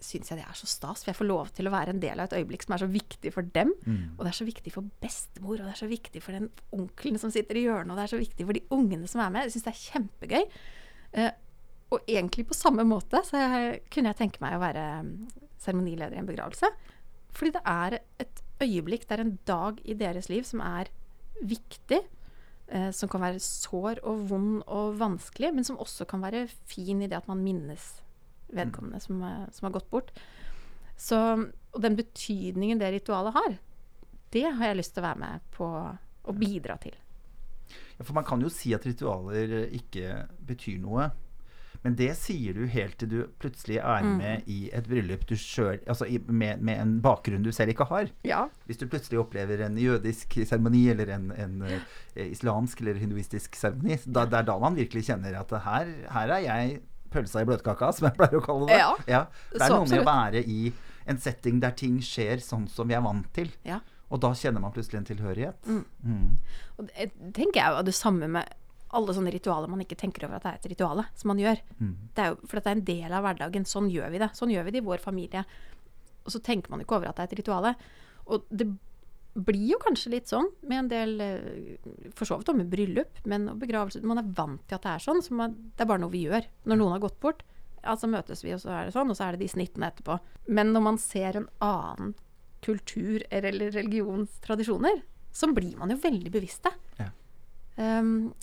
[0.00, 1.02] syns jeg det er så stas.
[1.02, 2.88] For jeg får lov til å være en del av et øyeblikk som er så
[2.90, 3.74] viktig for dem.
[3.84, 4.16] Mm.
[4.16, 7.20] Og det er så viktig for bestemor, og det er så viktig for den onkelen
[7.20, 9.48] som sitter i hjørnet, og det er så viktig for de ungene som er med.
[9.48, 10.62] Jeg syns det er kjempegøy.
[11.20, 11.32] Eh,
[11.90, 14.86] og egentlig på samme måte så jeg, kunne jeg tenke meg å være
[15.60, 16.70] seremonileder i en begravelse.
[17.36, 20.90] Fordi det er et øyeblikk, det er en dag i deres liv som er
[21.40, 22.00] viktig.
[22.70, 27.00] Eh, som kan være sår og vond og vanskelig, men som også kan være fin
[27.02, 27.96] i det at man minnes
[28.54, 30.12] vedkommende som, er- som har gått bort.
[31.00, 31.18] Så,
[31.74, 33.56] og den betydningen det ritualet har,
[34.30, 35.66] det har jeg lyst til å være med på
[36.30, 36.94] å bidra til.
[37.98, 41.08] Ja, for man kan jo si at ritualer eh, ikke betyr noe.
[41.82, 44.16] Men det sier du helt til du plutselig er Mm.
[44.18, 47.86] med i et bryllup du selv, altså i, med, med en bakgrunn du selv ikke
[47.88, 48.10] har.
[48.24, 48.42] Ja.
[48.66, 51.80] Hvis du plutselig opplever en jødisk seremoni eller en, en uh,
[52.20, 56.80] islamsk eller hinduistisk seremoni, det er da man virkelig kjenner at her, her er jeg
[57.10, 58.76] pølsa i bløtkaka, som jeg pleier å kalle det.
[59.08, 60.72] Ja, Det er noe med å være i
[61.10, 63.48] en setting der ting skjer sånn som vi er vant til.
[63.66, 63.80] Ja.
[64.10, 65.66] Og da kjenner man plutselig en tilhørighet.
[65.66, 65.84] Mm.
[66.04, 66.38] Mm.
[66.78, 68.52] Og det tenker jeg jo det samme med
[68.96, 71.62] alle sånne ritualer man ikke tenker over at det er et rituale, som man gjør.
[71.78, 71.94] Mm.
[72.14, 73.66] Det er jo, for dette er en del av hverdagen.
[73.68, 74.30] Sånn gjør vi det.
[74.36, 75.44] Sånn gjør vi det i vår familie.
[76.24, 77.74] Og så tenker man ikke over at det er et rituale.
[78.30, 78.66] Og det
[79.34, 83.20] blir jo kanskje litt sånn med en del eh, For så vidt også med bryllup,
[83.30, 85.22] men og begravelse Man er vant til at det er sånn.
[85.22, 86.48] Så man, det er bare noe vi gjør.
[86.66, 87.44] Når noen har gått bort,
[87.80, 89.88] ja, så møtes vi, og så er det sånn, og så er det de snittene
[89.88, 90.18] etterpå.
[90.52, 92.12] Men når man ser en annen
[92.60, 95.00] kultur eller religionstradisjoner,
[95.32, 96.74] så blir man jo veldig bevisste.
[96.98, 97.08] Ja.
[97.80, 98.34] Um,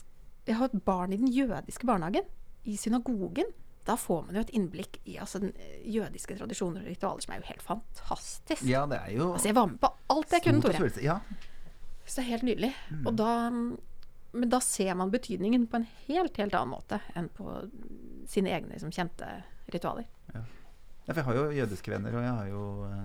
[0.48, 2.28] jeg har et barn i den jødiske barnehagen,
[2.68, 3.50] i synagogen.
[3.88, 7.34] Da får man jo et innblikk i altså, den eh, jødiske tradisjoner og ritualer som
[7.34, 8.66] er jo helt fantastisk.
[8.68, 10.90] Ja, det er jo Altså, jeg var med på alt jeg kunne, Tore.
[11.04, 11.20] Ja.
[12.04, 12.74] Så det er helt nydelig.
[12.92, 13.06] Mm.
[13.08, 13.30] Og da,
[14.34, 17.48] men da ser man betydningen på en helt, helt annen måte enn på
[18.28, 19.32] sine egne liksom, kjente
[19.72, 20.08] ritualer.
[20.36, 20.44] Ja,
[21.14, 23.04] for jeg har jo jødiske venner, og jeg har jo uh,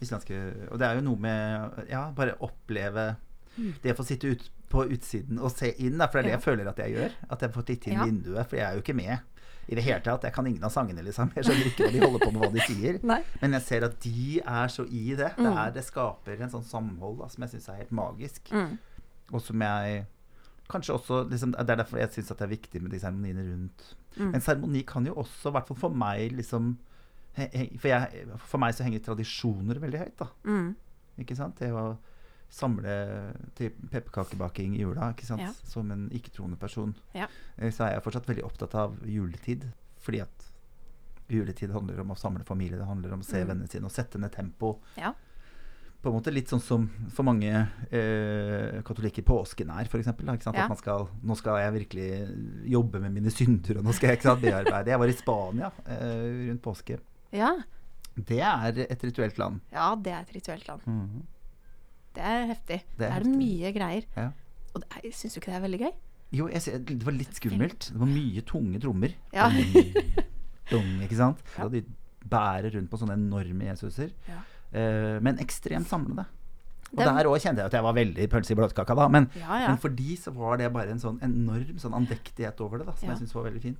[0.00, 0.36] islandske
[0.70, 3.10] Og det er jo noe med Ja, bare oppleve
[3.56, 6.34] det å få sitte ut på utsiden og se inn, da, for det er det
[6.36, 7.12] jeg føler at jeg gjør.
[7.30, 8.04] At jeg får titte inn Ja.
[8.04, 9.18] vinduet, for jeg er jo ikke med
[9.68, 10.22] i det hele tatt.
[10.22, 11.30] Jeg kan ingen av sangene, liksom.
[11.34, 12.98] Jeg skjønner ikke hva de holder på med, hva de sier.
[13.12, 13.20] Nei.
[13.42, 15.32] Men jeg ser at de er så i det.
[15.36, 15.56] Det, Mm.
[15.58, 18.50] er, det skaper en sånn samhold da, som jeg syns er helt magisk.
[18.52, 18.76] Mm.
[19.32, 20.06] Og som jeg
[20.70, 23.94] kanskje også liksom, Det er derfor jeg syns det er viktig med de seremoniene rundt.
[24.18, 24.30] Mm.
[24.32, 26.76] Men seremoni kan jo også, i hvert fall for meg, liksom
[27.36, 30.26] for, jeg, for meg så henger tradisjoner veldig høyt, da.
[30.48, 30.74] Mm.
[31.20, 31.58] Ikke sant?
[31.58, 31.96] Det å
[32.50, 35.40] samle til pepperkakebaking i jula ikke sant?
[35.42, 35.50] Ja.
[35.64, 36.94] som en ikke-troende person.
[37.14, 37.26] Ja.
[37.58, 39.64] Eh, Så er jeg fortsatt veldig opptatt av juletid.
[40.00, 40.44] Fordi at
[41.28, 43.48] juletid handler om å samle familie, det handler om å se Mm.
[43.48, 44.78] vennene sine og sette ned tempo.
[44.96, 45.12] Ja.
[46.02, 47.50] På en måte litt sånn som for mange
[47.90, 50.06] eh, katolikker påsken er, f.eks.
[50.06, 50.22] At
[50.68, 54.28] man skal Nå skal jeg virkelig jobbe med mine synder, og nå skal jeg ikke
[54.30, 54.86] sant, bearbeide.
[54.92, 57.00] Jeg var i Spania eh, rundt påske.
[57.32, 57.56] Ja.
[58.14, 59.60] Det er et rituelt land.
[59.72, 60.80] ja, det er et rituelt land.
[60.86, 61.26] Mhm.
[62.16, 62.80] Det er heftig.
[62.98, 64.06] Det er Det er, mye greier.
[64.16, 64.30] Ja.
[64.74, 65.92] Og det syns du ikke det er veldig gøy?
[66.36, 67.90] Jo, jeg, det var litt skummelt.
[67.92, 69.12] Det var mye tunge trommer.
[69.32, 69.46] Ja.
[70.70, 71.42] Dung, ikke sant?
[71.56, 71.66] Ja.
[71.68, 71.84] Og de
[72.26, 74.10] bærer rundt på sånne enorme Jesuser.
[74.26, 74.40] Ja.
[74.74, 76.24] Uh, men ekstremt samlende.
[76.90, 79.08] Og Det er- der òg kjente jeg at jeg var veldig pølse i bløtkaka, da.
[79.08, 79.68] Men, Ja, ja.
[79.68, 82.92] men for de så var det bare en sånn enorm sånn andektighet over det, da,
[82.94, 83.78] som jeg syns var veldig fint.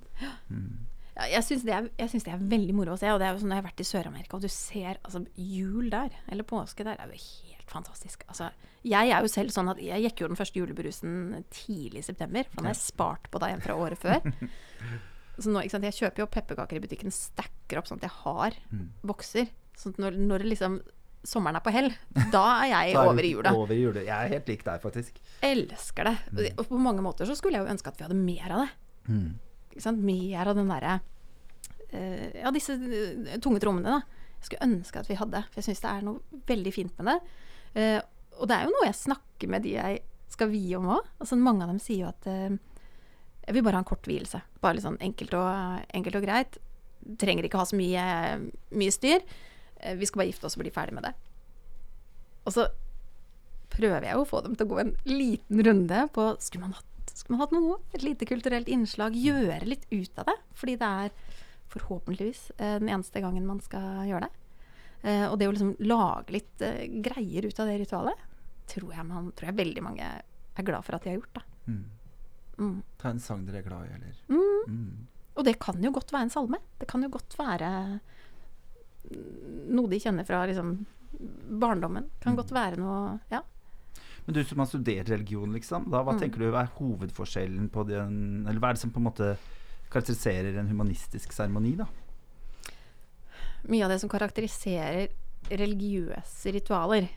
[0.51, 0.77] Mm.
[1.17, 3.09] Jeg syns det, det er veldig moro å se.
[3.13, 5.23] Og det er jo sånn når jeg har vært i Sør-Amerika, og du ser altså,
[5.35, 8.23] jul der, eller påske der, er jo helt fantastisk.
[8.29, 8.51] Altså,
[8.87, 11.15] jeg er jo selv sånn at jeg gikk jo den første julebrusen
[11.51, 12.45] tidlig i september.
[12.51, 14.21] For den har jeg spart på da igjen fra året før.
[15.41, 18.15] Så nå, ikke sant, jeg kjøper jo pepperkaker i butikken, stacker opp sånn at jeg
[18.23, 18.87] har Mm.
[19.05, 19.49] bokser.
[19.77, 20.79] Sånn at når, når det liksom
[21.27, 21.89] sommeren er på hell,
[22.33, 23.51] da er jeg er over i jula.
[23.57, 24.01] Over i jula.
[24.05, 25.19] Jeg er helt lik deg, faktisk.
[25.45, 26.15] Elsker det.
[26.31, 26.47] Mm.
[26.57, 28.71] Og på mange måter så skulle jeg jo ønske at vi hadde mer av det.
[29.11, 29.27] Mm.
[29.77, 30.99] Mer av den derre
[31.91, 34.23] eh, Ja, disse eh, tunge trommene, da.
[34.37, 35.43] Jeg skulle ønske at vi hadde.
[35.49, 37.17] For jeg syns det er noe veldig fint med det.
[37.81, 37.99] Eh,
[38.37, 40.01] og det er jo noe jeg snakker med de jeg
[40.33, 41.11] skal vie om òg.
[41.21, 44.41] Altså, mange av dem sier jo at jeg vil bare ha en kort vielse.
[44.61, 46.59] Bare litt sånn enkelt og, enkelt og greit.
[47.17, 48.03] Trenger ikke ha så mye,
[48.75, 49.23] mye styr.
[49.97, 51.13] Vi skal bare gifte oss og bli ferdig med det.
[52.45, 52.67] Og så
[53.73, 56.91] prøver jeg å få dem til å gå en liten runde på Skulle man hatt,
[57.17, 57.77] skulle man hatt noe?
[57.97, 59.15] Et lite kulturelt innslag?
[59.17, 60.35] Gjøre litt ut av det?
[60.59, 61.11] Fordi det er
[61.73, 64.31] forhåpentligvis eh, den eneste gangen man skal gjøre det.
[65.03, 68.23] Eh, og det å liksom lage litt eh, greier ut av det ritualet,
[68.71, 71.37] tror jeg, man, tror jeg veldig mange er glad for at de har gjort.
[71.37, 71.43] Da.
[71.67, 71.83] Mm.
[72.57, 72.77] Mm.
[72.97, 74.63] Ta en sang dere er glad i, eller Mm.
[74.67, 75.07] mm.
[75.37, 76.57] Og det kan jo godt være en salme.
[76.81, 77.67] Det kan jo godt være
[79.69, 80.71] noe de kjenner fra liksom,
[81.61, 82.09] barndommen.
[82.23, 82.37] Kan Mm.
[82.41, 83.41] godt være noe Ja.
[84.27, 86.19] Men du som har studert religion, liksom, da, hva Mm.
[86.19, 89.37] tenker du er hovedforskjellen på den Eller hva er det som på en måte
[89.89, 91.87] karakteriserer en humanistisk seremoni, da?
[93.67, 95.07] mye av det som karakteriserer
[95.49, 97.07] religiøse ritualer.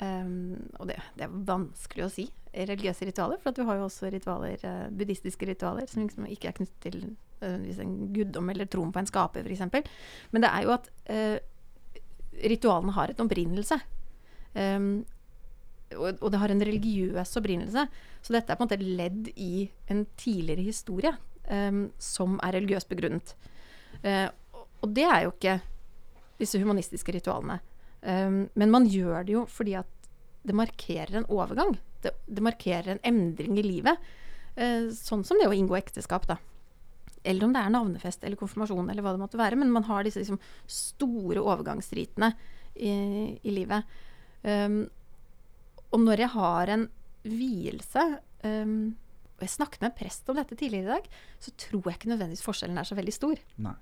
[0.00, 3.86] Um, og det, det er vanskelig å si, religiøse ritualer, for at du har jo
[3.88, 6.98] også ritualer, eh, buddhistiske ritualer som liksom ikke er knyttet til
[7.40, 9.90] nødvendigvis en guddom eller troen på en skaper, f.eks.
[10.32, 11.38] Men det er jo at uh,
[12.44, 13.80] ritualene har et opprinnelse.
[14.54, 15.04] Um,
[15.96, 17.86] og, det har en religiøs opprinnelse.
[18.24, 21.12] Så dette er på en måte ledd i en tidligere historie
[21.50, 23.34] um, som er religiøst begrunnet.
[24.04, 24.28] Uh,
[24.84, 25.58] og det er jo ikke
[26.40, 27.60] disse humanistiske ritualene.
[28.04, 29.90] Um, men man gjør det jo fordi at
[30.44, 31.78] det markerer en overgang.
[32.04, 34.10] Det, det markerer en endring i livet.
[34.58, 36.38] Uh, sånn som det å inngå ekteskap, da.
[37.24, 39.56] Eller om det er navnefest eller konfirmasjon eller hva det måtte være.
[39.56, 42.34] Men man har disse liksom, store overgangsritene
[42.74, 42.92] i,
[43.40, 43.96] i livet.
[44.44, 44.84] Um,
[45.94, 46.84] og når jeg har en
[47.24, 48.02] vielse
[48.44, 48.92] um,
[49.38, 51.06] Og jeg snakket med en prest om dette tidligere i dag,
[51.42, 53.40] så tror jeg ikke nødvendigvis forskjellen er så veldig stor.
[53.64, 53.74] Nei.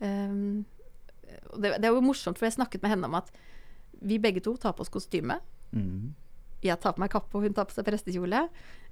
[0.00, 0.62] Um,
[1.52, 3.32] og det, det er jo morsomt, for jeg snakket med henne om at
[4.06, 5.38] vi begge to tar på oss kostyme.
[5.72, 6.14] Mm.
[6.64, 8.46] Jeg tar på meg kappe, og hun tar på seg prestekjole.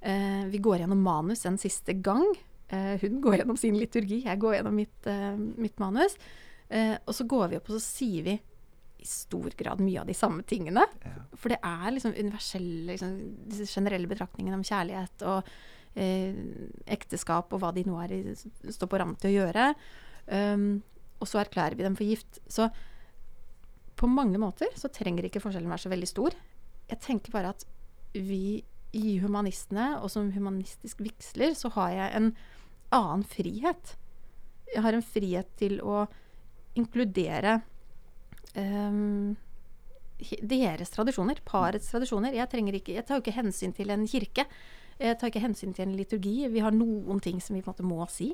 [0.04, 2.26] Eh, vi går gjennom manus en siste gang.
[2.68, 6.16] Eh, hun går gjennom sin liturgi, jeg går gjennom mitt, eh, mitt manus.
[6.68, 8.40] Eh, og så går vi opp, og så sier vi
[9.04, 10.86] i stor grad mye av de samme tingene.
[11.04, 11.12] Ja.
[11.36, 13.14] For det er liksom universelle, liksom,
[13.50, 15.52] disse generelle betraktningene om kjærlighet og
[16.00, 16.32] eh,
[16.96, 19.68] ekteskap og hva de nå er i, står på rand til å gjøre.
[20.24, 20.68] Um,
[21.20, 22.40] og så erklærer vi dem for gift.
[22.48, 22.70] Så
[23.94, 26.36] på mange måter så trenger ikke forskjellen være så veldig stor.
[26.90, 27.66] Jeg tenker bare at
[28.14, 28.62] vi
[28.94, 32.28] i Humanistene, og som humanistisk vigsler, så har jeg en
[32.94, 33.96] annen frihet.
[34.70, 36.04] Jeg har en frihet til å
[36.78, 37.60] inkludere
[38.54, 39.36] ehm,
[40.20, 42.34] he- deres tradisjoner, parets tradisjoner.
[42.34, 44.46] Jeg, trenger ikke, jeg tar jo ikke hensyn til en kirke.
[45.00, 46.48] Jeg tar ikke hensyn til en liturgi.
[46.48, 48.32] Vi har noen ting som vi på en måte må si.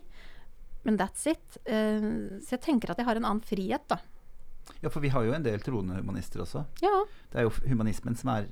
[0.84, 1.58] Men that's it.
[1.64, 2.00] Eh,
[2.44, 3.98] så jeg tenker at jeg har en annen frihet, da.
[4.82, 6.62] Ja, for vi har jo en del troende humanister også.
[6.84, 6.92] Ja.
[7.32, 8.46] Det er jo humanismen som er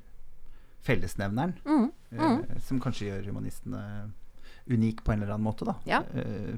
[0.85, 1.53] fellesnevneren.
[1.65, 1.91] Mm.
[2.11, 4.11] eh, som kanskje gjør humanistene
[4.69, 5.75] unik på en eller annen måte, da.
[5.89, 6.01] Ja.
[6.13, 6.55] Eh,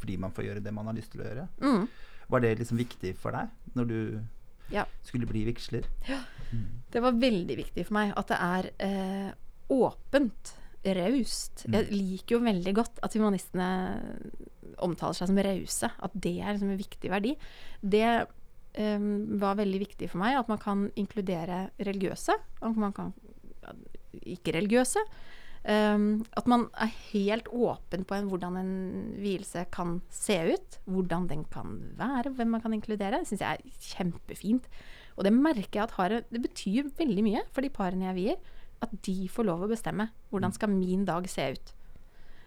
[0.00, 1.48] fordi man får gjøre det man har lyst til å gjøre.
[1.64, 1.86] Mm.
[2.28, 3.98] Var det liksom viktig for deg når du
[4.72, 4.86] Ja.
[5.04, 5.86] skulle bli vigsler?
[6.94, 9.30] Det var veldig viktig for meg at det er eh,
[9.74, 11.64] åpent, raust.
[11.72, 13.68] Jeg liker jo veldig godt at humanistene
[14.84, 15.88] omtaler seg som rause.
[15.88, 17.32] At det er liksom en viktig verdi.
[17.80, 19.06] Det eh,
[19.40, 22.36] var veldig viktig for meg, at man kan inkludere religiøse.
[22.62, 23.14] Man kan
[24.22, 25.02] ikke-religiøse.
[25.64, 28.74] Um, at man er helt åpen på en, hvordan en
[29.16, 30.80] vielse kan se ut.
[30.84, 33.22] Hvordan den kan være, hvem man kan inkludere.
[33.22, 34.68] Det syns jeg er kjempefint.
[35.16, 38.52] Og det merker jeg at har, det betyr veldig mye for de parene jeg vier.
[38.84, 40.10] At de får lov å bestemme.
[40.30, 41.74] Hvordan skal min dag se ut.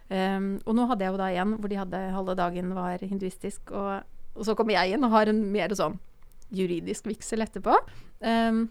[0.07, 3.73] Um, og nå hadde jeg jo da igjen hvor de hadde halve dagen var hinduistisk,
[3.75, 4.05] og,
[4.37, 5.97] og så kommer jeg inn og har en mer sånn
[6.55, 7.73] juridisk vigsel etterpå.
[8.23, 8.69] Um,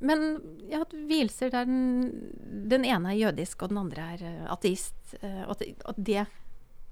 [0.00, 4.94] men ja, vielser der den, den ene er jødisk, og den andre er eh, ateist.
[5.22, 6.26] eh, og at, det- at det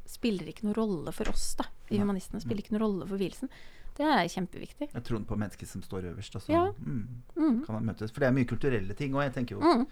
[0.07, 1.65] spiller ikke noen rolle for oss, da.
[1.91, 3.49] I humanistene spiller ikke noen rolle for vielsen.
[3.97, 4.91] Det er kjempeviktig.
[4.93, 6.35] Jeg tror på mennesket som står øverst.
[6.37, 6.67] Altså, Ja.
[6.79, 7.65] mm, Mm.
[7.65, 8.11] kan man møtes.
[8.13, 9.15] For det er mye kulturelle ting.
[9.15, 9.87] Og jeg tenker jo Mm.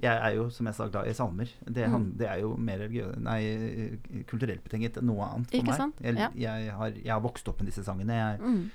[0.00, 1.48] Jeg er jo, som jeg sa, glad i salmer.
[1.66, 3.98] Det, han, det er jo mer nei,
[4.30, 5.76] kulturelt betinget enn noe annet for Ikke meg.
[5.76, 5.96] sant?
[6.00, 6.28] Jeg, Ja.
[6.36, 8.14] jeg, har, jeg har vokst opp med disse sangene.
[8.14, 8.70] Jeg, Mm.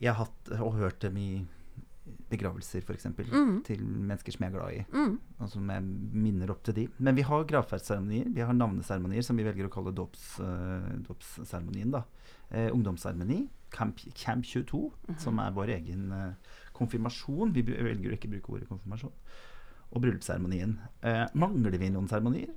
[0.00, 1.46] jeg har hatt og hørt dem i
[2.32, 3.06] begravelser, f.eks.
[3.30, 3.54] Mm.
[3.68, 4.84] Til mennesker som jeg er glad i.
[4.96, 5.14] Mm.
[5.38, 5.86] Og som jeg
[6.26, 6.88] minner opp til de.
[6.98, 8.32] Men vi har gravferdsseremonier.
[8.34, 11.94] Vi har navneseremonier som vi velger å kalle eh, dåpsseremonien.
[12.00, 12.04] Uh,
[12.52, 13.48] Eh, ungdomsseremoni.
[13.70, 15.18] Camp, Camp 22, Mhm.
[15.18, 16.34] som er vår egen eh,
[16.74, 17.52] konfirmasjon.
[17.54, 19.12] Vi velger å ikke bruke ordet konfirmasjon.
[19.92, 20.78] Og bryllupsseremonien.
[21.02, 22.50] Eh, mangler vi noen seremonier?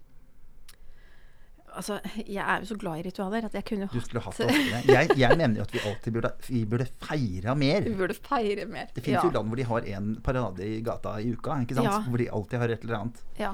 [1.76, 4.24] Altså, jeg er jo så glad i ritualer at jeg kunne jo Du hatt skulle
[4.26, 4.82] hatt det oftere.
[4.96, 7.88] Jeg, jeg mener jo at vi alltid burde, vi burde feire mer.
[7.88, 8.90] Vi burde feire mer.
[8.96, 9.26] Det finnes ja.
[9.28, 11.92] jo land hvor de har én parade i gata i uka, ikke sant?
[11.92, 12.00] Ja.
[12.08, 13.22] hvor de alltid har et eller annet.
[13.40, 13.52] Ja.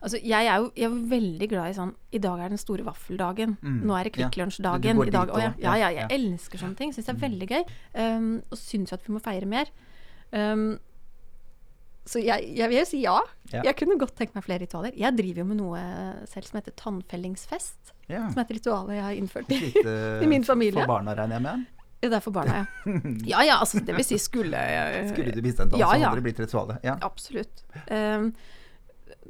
[0.00, 2.86] Altså, jeg er jo jeg er veldig glad i sånn I dag er den store
[2.86, 3.56] vaffeldagen.
[3.62, 4.16] Mm, Nå er det.
[4.18, 5.04] Kvikk Lunsj-dagen.
[5.06, 5.24] ja.
[5.24, 5.50] også.
[5.62, 6.94] ja, ja, jeg elsker sånne ting.
[6.94, 7.64] Syns det er veldig gøy.
[7.94, 9.70] Um, og syns jo at vi må feire mer.
[10.30, 10.78] Um,
[12.10, 13.18] så jeg, jeg vil si ja.
[13.52, 13.62] Ja.
[13.68, 14.94] Jeg kunne godt tenkt meg flere ritualer.
[14.98, 15.82] Jeg driver jo med noe
[16.30, 17.92] selv som heter tannfellingsfest.
[18.10, 18.24] Ja.
[18.32, 19.60] Som er et ritual jeg har innført i,
[20.24, 20.82] i min familie.
[20.82, 21.68] For barna, regner jeg med.
[22.00, 22.94] Det er for barna, ja.
[23.34, 24.60] Ja ja, altså det vil si skulle
[25.10, 26.80] Skulle du bistå en dans, Ja, så hadde det blitt ritualet.
[26.86, 26.96] Ja.
[27.04, 27.64] Absolutt.
[27.92, 28.30] Um,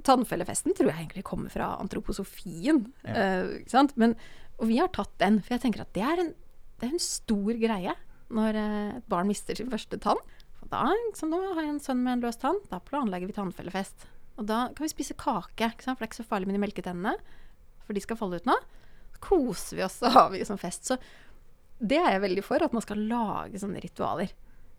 [0.07, 2.85] tannfellefesten tror jeg egentlig kommer fra antroposofien.
[3.05, 3.17] Ja.
[3.17, 3.97] Uh, ikke sant?
[4.01, 4.15] Men,
[4.61, 6.33] og vi har tatt den, for jeg tenker at det er en,
[6.81, 7.97] det er en stor greie
[8.31, 10.21] når eh, et barn mister sin første tann.
[10.71, 14.07] Da, liksom, nå har jeg en sønn med en løs tann, da planlegger vi tannfellefest.
[14.39, 17.17] Og da kan vi spise kake, for det er ikke så farlig med de melketennene.
[17.85, 18.55] For de skal falle ut nå.
[19.17, 20.87] Så koser vi oss og har vi sånn fest.
[20.93, 20.97] Så
[21.81, 24.31] det er jeg veldig for, at man skal lage sånne ritualer.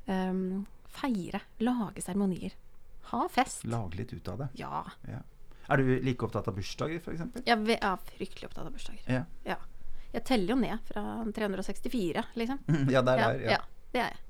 [0.08, 0.64] Um,
[0.96, 1.44] feire.
[1.62, 2.56] Lage seremonier.
[3.12, 3.68] Ha fest.
[3.70, 4.50] Lage litt ut av det.
[4.62, 4.86] Ja.
[5.10, 5.20] Ja.
[5.72, 7.44] Er du like opptatt av bursdager, f.eks.?
[7.46, 9.26] Jeg jeg er fryktelig opptatt av bursdager.
[9.46, 9.60] Ja.
[10.12, 11.04] Jeg teller jo ned fra
[11.36, 12.60] 364, liksom.
[12.96, 13.46] ja, der, Ja, der.
[13.46, 13.58] Ja.
[13.60, 13.62] ja,
[13.94, 14.22] det er jeg.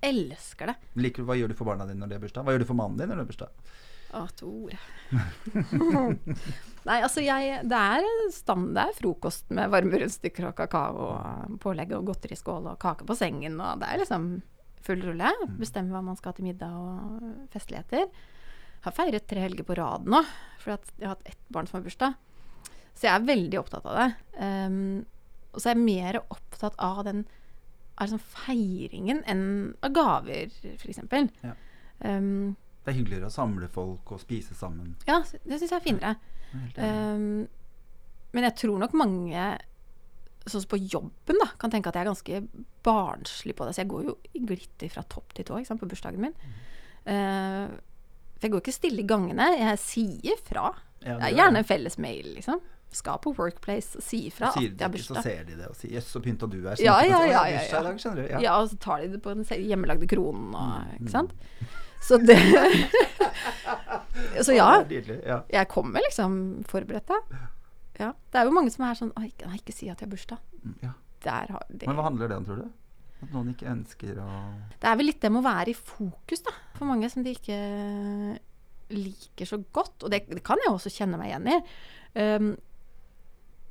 [0.00, 0.76] Elsker det.
[1.00, 2.46] Liker, hva gjør du for barna dine når de har bursdag?
[2.46, 3.72] Hva gjør du for mannen din når du har bursdag?
[4.10, 4.78] Å, Tore.
[6.88, 11.60] Nei, altså jeg Det er stand, det er frokost med varme rundstykker og kakao og
[11.62, 14.32] pålegg og godteriskål og kake på sengen, og det er liksom
[14.82, 15.30] full rulle.
[15.60, 18.08] Bestemme hva man skal ha til middag og festligheter.
[18.86, 20.24] Har feiret tre helger på rad nå,
[20.58, 22.16] for jeg har hatt ett barn som har bursdag.
[22.96, 24.08] Så jeg er veldig opptatt av det.
[24.40, 25.04] Um,
[25.52, 27.22] og så er jeg mer opptatt av den
[28.00, 29.44] av sånn feiringen enn
[29.84, 31.00] av gaver, f.eks.
[31.44, 31.54] Ja.
[32.00, 34.94] Um, Det er hyggeligere å samle folk og spise sammen.
[35.06, 36.14] ja, det syns jeg er finere.
[36.76, 36.86] Ja.
[37.14, 37.48] Um,
[38.32, 39.44] men jeg tror nok mange
[40.48, 42.40] sånn som på jobben da, kan tenke at jeg er ganske
[42.86, 43.74] barnslig på det.
[43.76, 46.34] Så jeg går jo i glitter fra topp til tå sant, på bursdagen min.
[47.04, 47.68] Uh,
[48.40, 49.50] for jeg går ikke stille i gangene.
[49.60, 50.70] Jeg sier fra.
[51.04, 52.60] Ja, Det er gjerne en felles mail, liksom.
[52.90, 55.20] Skal på Workplace og si fra at jeg har bursdag.
[55.20, 56.80] så ser de det og sier 'jøss, så pynta du er'.
[56.82, 57.60] Ja, Sånn ja, ja, ja,
[58.40, 58.56] ja.
[58.58, 61.32] og så tar de det på den hjemmelagde kronen og Ikke sant.
[62.02, 62.38] Så det
[64.46, 64.80] Så ja.
[64.80, 65.44] Er.
[65.50, 67.20] Jeg kommer liksom forberedt, ja.
[68.00, 68.12] ja.
[68.32, 70.38] Det er jo mange som er sånn Å, ikke, ikke si at jeg har bursdag.
[70.64, 70.92] Mm, ja.
[71.24, 72.68] Der har, det, Men hva handler det om, tror du?
[73.20, 74.28] At noen ikke ønsker å
[74.80, 76.54] det er vel litt det med å være i fokus, da.
[76.78, 77.58] For mange som de ikke
[78.90, 81.58] liker så godt, og det, det kan jeg også kjenne meg igjen i.
[82.16, 82.50] Um,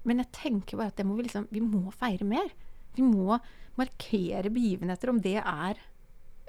[0.08, 2.50] men jeg tenker bare at det må vi liksom Vi må feire mer.
[2.96, 3.38] Vi må
[3.80, 5.78] markere begivenheter, om det er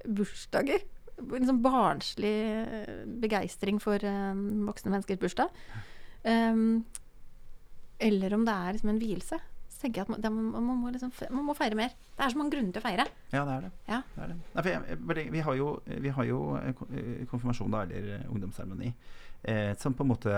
[0.06, 0.82] bursdager.
[1.20, 5.50] En sånn barnslig eh, begeistring for um, voksne menneskers bursdag.
[6.24, 6.84] Um,
[8.00, 9.38] eller om det er liksom en vielse.
[9.70, 11.92] Så tenker jeg at man, det, man, man, må liksom, man må feire mer.
[12.16, 13.06] Det er så mange grunner til å feire.
[13.32, 13.72] Ja, det er det.
[13.88, 14.00] Ja.
[14.14, 14.38] det, er det.
[14.56, 15.68] Nei, jeg, jeg- vi har jo,
[16.06, 18.90] vi har jo eh, konfirmasjon, da, eller ungdomsseremoni,
[19.44, 20.34] eh, som på en måte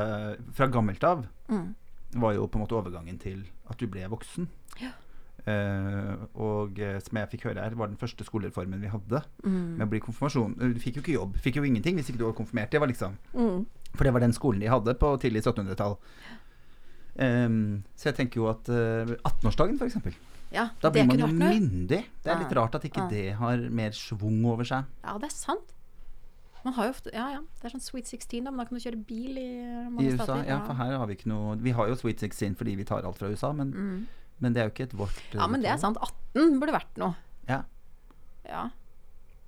[0.59, 1.71] fra gammelt av Mm.
[2.15, 4.49] Var jo på en måte overgangen til at du ble voksen.
[4.81, 4.91] Ja.
[5.43, 9.77] Uh, og eh, som jeg fikk høre her, var den første skolereformen vi hadde Mm.
[9.79, 10.53] med å bli konfirmasjon.
[10.63, 12.71] Eh, Du fikk jo ikke jobb, fikk jo ingenting hvis ikke du var konfirmert.
[12.71, 13.67] Det var liksom Mm.
[13.95, 15.97] For det var den skolen de hadde på tidlig 1700-tall.
[17.19, 20.17] Um, så jeg tenker jo at uh, 18-årsdagen, f.eks.
[20.53, 22.05] Ja, Da blir man jo myndig.
[22.23, 23.09] Det er litt rart at ikke Ja.
[23.09, 24.85] det har mer schwung over seg.
[25.05, 25.73] Ja, det er sant.
[26.65, 27.41] Man har jo ofte Ja, ja.
[27.59, 30.25] Det er sånn Sweet 16, da, men da kan du kjøre bil i I USA,
[30.25, 30.45] stater.
[30.47, 33.03] ja, for her har vi ikke noe Vi har jo Sweet 16 fordi vi tar
[33.09, 34.07] alt fra USA, men, Mm.
[34.41, 35.97] men det er jo ikke et vårt eh, Ja, men det er sant.
[35.99, 37.15] 18 burde vært noe.
[37.49, 37.63] Ja.
[38.47, 38.71] Ja.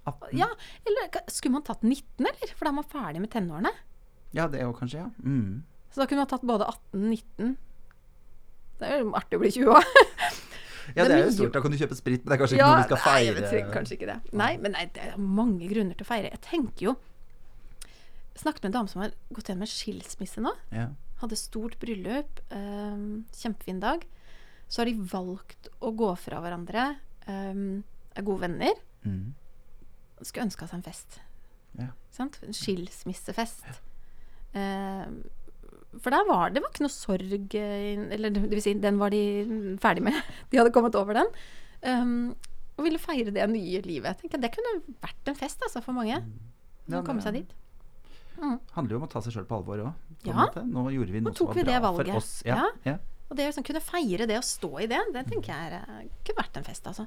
[0.07, 0.37] 18.
[0.37, 0.49] ja.
[0.87, 2.55] Eller skulle man tatt 19, eller?
[2.59, 3.71] For da er man ferdig med tenårene.
[4.35, 5.11] Ja, det er jo kanskje, ja.
[5.23, 5.63] Mm.
[5.95, 7.57] Så da kunne man tatt både 18 og 19.
[8.81, 9.85] Det er jo artig å bli 20 òg.
[10.95, 11.53] Ja, Det det er er jo stort.
[11.57, 13.49] Da kan du kjøpe sprit, men det er kanskje ikke noe vi skal nei, feire.
[13.51, 14.17] vet kanskje ikke det.
[14.33, 16.31] Nei, men nei, det er mange grunner til å feire.
[16.35, 16.95] Jeg tenker jo
[18.35, 20.53] snakket med en dame som har gått gjennom en skilsmisse nå.
[20.75, 20.89] Ja.
[21.23, 22.41] Hadde stort bryllup.
[22.51, 24.05] Um, kjempefin dag.
[24.69, 26.89] Så har de valgt å gå fra hverandre.
[27.29, 28.75] Um, er gode venner.
[29.07, 29.35] Mm.
[30.23, 31.21] Skulle ønska seg en fest.
[31.79, 31.89] Ja.
[32.15, 32.41] Sant?
[32.47, 33.65] En skilsmissefest.
[34.55, 35.23] Um,
[36.03, 39.15] for der var det var ikke noe sorg eh, Eller det vil si, den var
[39.15, 40.19] de ferdig med.
[40.51, 41.31] De hadde kommet over den.
[41.85, 42.35] Um,
[42.75, 44.19] og ville feire det nye livet.
[44.19, 46.17] Tenker, det kunne vært en fest altså, for mange.
[46.89, 47.53] Ja, å komme seg dit.
[48.35, 48.57] Mm.
[48.75, 50.07] handler jo om å ta seg sjøl på alvor òg.
[50.27, 50.49] Ja.
[50.67, 52.09] Nå gjorde vi noe som var bra valget.
[52.09, 52.33] for oss.
[52.47, 52.65] Ja.
[52.87, 52.97] Ja.
[53.31, 55.85] Og det å liksom kunne feire det og stå i det, det tenker jeg er,
[55.85, 57.07] eh, kunne vært en fest, altså.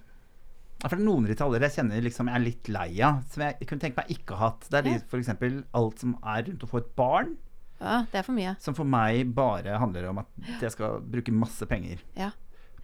[0.77, 3.81] Ja, for noen ritualer jeg kjenner liksom jeg er litt lei av, som jeg kunne
[3.81, 4.67] tenke meg ikke ha hatt.
[4.69, 5.31] Det er f.eks.
[5.79, 7.33] alt som er rundt å få et barn,
[7.80, 8.55] Ja, det er for mye.
[8.59, 10.28] som for meg bare handler om at
[10.61, 12.32] jeg skal bruke masse penger Ja.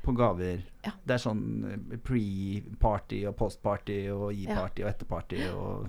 [0.04, 0.62] på gaver.
[0.86, 0.92] Ja.
[1.06, 1.44] Det er sånn
[1.94, 5.88] eh, pre-party og post-party og gi-party og etter-party og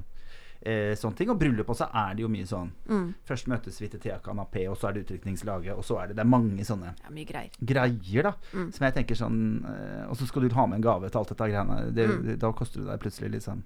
[0.64, 1.30] eh, sånne ting.
[1.34, 2.70] Og bryllup også er det jo mye sånn.
[2.88, 3.08] Mm.
[3.28, 6.16] Først møtes vi til Thea Kanapé, og så er det utrykningslaget, og så er det
[6.16, 7.50] Det er mange sånne ja, greier.
[7.60, 8.34] greier, da.
[8.54, 8.70] Mm.
[8.72, 11.28] Som jeg tenker sånn eh, Og så skal du ha med en gave til alt
[11.34, 11.92] dette greiene.
[11.92, 12.38] Det, Mm.
[12.38, 13.62] Da koster det deg plutselig liksom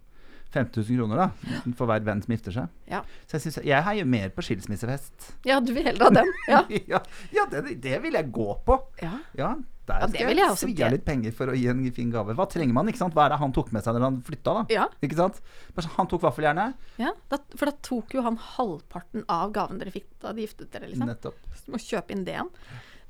[0.55, 1.63] 5000 kroner, da.
[1.77, 2.69] For hver venn som gifter seg.
[2.89, 3.03] Ja.
[3.29, 5.33] Så jeg, synes, jeg heier mer på skilsmissefest.
[5.45, 6.31] Ja, du vil heller ha den?
[6.49, 6.63] Ja.
[6.89, 7.01] ja,
[7.37, 8.79] ja det, det vil jeg gå på.
[9.03, 9.19] ja.
[9.37, 9.51] Ja,
[9.89, 12.35] der skal jeg, jeg svi av litt penger for å gi en fin gave.
[12.37, 12.89] Hva trenger man?
[12.91, 13.15] ikke sant?
[13.17, 14.65] Hva er det han tok med seg når han flytta, da?
[14.73, 15.39] Ja, Ikke sant?
[15.79, 16.77] Sånn, Han tok vaffeljernet.
[17.01, 17.13] ja.
[17.33, 20.91] Da, for da tok jo han halvparten av gaven dere fikk da de giftet dere,
[20.91, 21.09] liksom.
[21.09, 21.41] Nettopp.
[21.57, 22.53] Så du må kjøpe inn det igjen.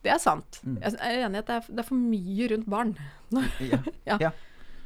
[0.06, 0.60] Det er sant.
[0.62, 0.76] Mm.
[0.84, 2.94] Jeg er enig i at det er, det er for mye rundt barn.
[3.66, 3.80] Ja.
[4.22, 4.30] Ja.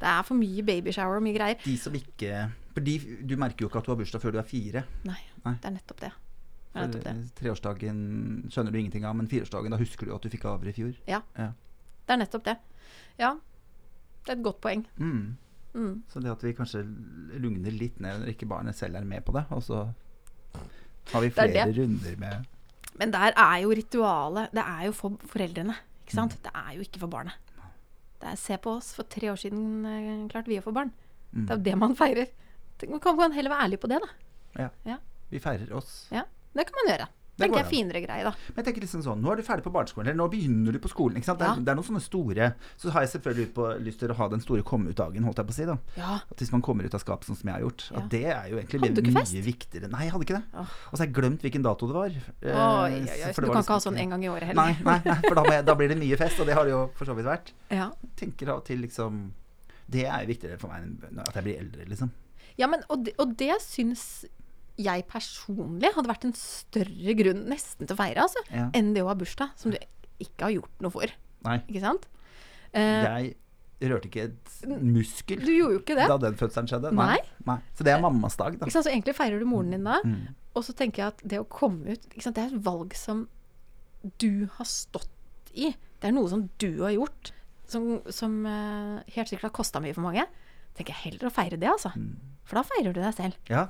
[0.03, 0.09] Ja.
[0.09, 1.63] Det er for mye babyshower og mye greier.
[1.63, 2.43] De som ikke
[2.75, 2.97] Fordi
[3.29, 4.83] du merker jo ikke at du har bursdag før du er fire.
[5.07, 5.55] Nei, Nei.
[5.63, 6.11] det er nettopp det.
[6.73, 7.15] Det er nettopp det.
[7.37, 7.99] treårsdagen
[8.51, 10.95] skjønner du ingenting av, men fireårsdagen, da husker du at du fikk gaver i fjor.
[11.07, 12.57] Ja, Det er nettopp det.
[13.21, 13.35] Ja,
[14.25, 14.87] det er et godt poeng.
[14.97, 15.37] Mm.
[15.75, 16.03] Mm.
[16.09, 16.83] Så det at vi kanskje
[17.41, 19.85] lugner litt ned når ikke barnet selv er med på det, og så
[21.13, 22.51] har vi er flere runder med
[23.01, 25.75] Men der er jo ritualet Det er jo for foreldrene,
[26.05, 26.37] ikke sant?
[26.37, 26.43] Mm.
[26.45, 27.52] Det er jo ikke for barnet.
[28.23, 28.93] Er, se på oss.
[28.97, 30.93] For tre år siden eh, klarte vi å få barn.
[31.33, 31.47] mm.
[31.47, 32.31] Det er jo det man feirer.
[32.91, 34.09] Man kan man heller være ærlig på det, da.
[35.31, 35.93] Vi feirer oss.
[36.53, 37.07] Det kan man gjøre.
[37.43, 38.33] Det Tenker jeg er finere greie, da.
[38.55, 40.79] Men jeg tenker liksom sånn, nå er du ferdig på barneskolen, eller nå begynner du
[40.79, 41.17] på skolen.
[41.19, 41.39] ikke sant?
[41.43, 41.65] Det er, Ja.
[41.67, 44.41] det er noen sånne store Så har jeg selvfølgelig på, lyst til å ha den
[44.41, 45.65] store komme-ut-dagen, holdt jeg på å si.
[45.67, 45.77] da.
[45.97, 46.15] Ja.
[46.31, 47.91] At Hvis man kommer ut av skapet sånn som jeg har gjort.
[47.91, 47.99] Ja.
[47.99, 49.35] At det er jo egentlig Hadde mye fest?
[49.35, 49.91] viktigere.
[49.91, 50.45] Nei, jeg hadde ikke det.
[50.55, 52.09] Og så har jeg glemt hvilken dato det var.
[52.09, 54.63] Oh, ja, ja, du kan ikke ha liksom sånn en gang i året heller?
[54.63, 56.71] Nei, nei, nei for da, jeg, da blir det mye fest, og det har det
[56.73, 57.53] jo for så vidt vært.
[57.71, 57.91] Ja.
[58.17, 59.33] tenker av og til liksom
[59.91, 62.11] Det er jo viktigere for meg enn at jeg blir eldre, liksom.
[62.57, 64.25] Ja, men, og, det, og det syns
[64.79, 68.71] jeg personlig hadde vært en større grunn nesten til å feire, altså, Ja.
[68.75, 69.79] enn det å ha bursdag, som du
[70.21, 71.07] ikke har gjort noe for.
[71.45, 71.59] Nei.
[71.69, 72.07] Ikke sant?
[72.73, 73.35] Eh,
[73.81, 76.07] Jeg rørte ikke et muskel du gjorde jo ikke det.
[76.09, 76.93] da den fødselen skjedde.
[76.95, 77.19] Nei.
[77.45, 77.59] Nei.
[77.75, 78.67] Så det er mammas dag, da.
[78.67, 80.35] Så egentlig feirer du moren din da, Mm.
[80.55, 82.09] og så tenker jeg at det å komme ut?
[82.09, 83.29] Det er et valg som
[84.19, 85.09] du har stått
[85.55, 85.75] i.
[86.01, 87.33] Det er noe som du har gjort,
[87.67, 90.25] som, som eh, helt sikkert har kosta mye for mange.
[90.75, 91.93] Tenker jeg heller å feire det, altså.
[91.97, 92.17] Mm.
[92.45, 93.35] For da feirer du deg selv.
[93.49, 93.69] Ja.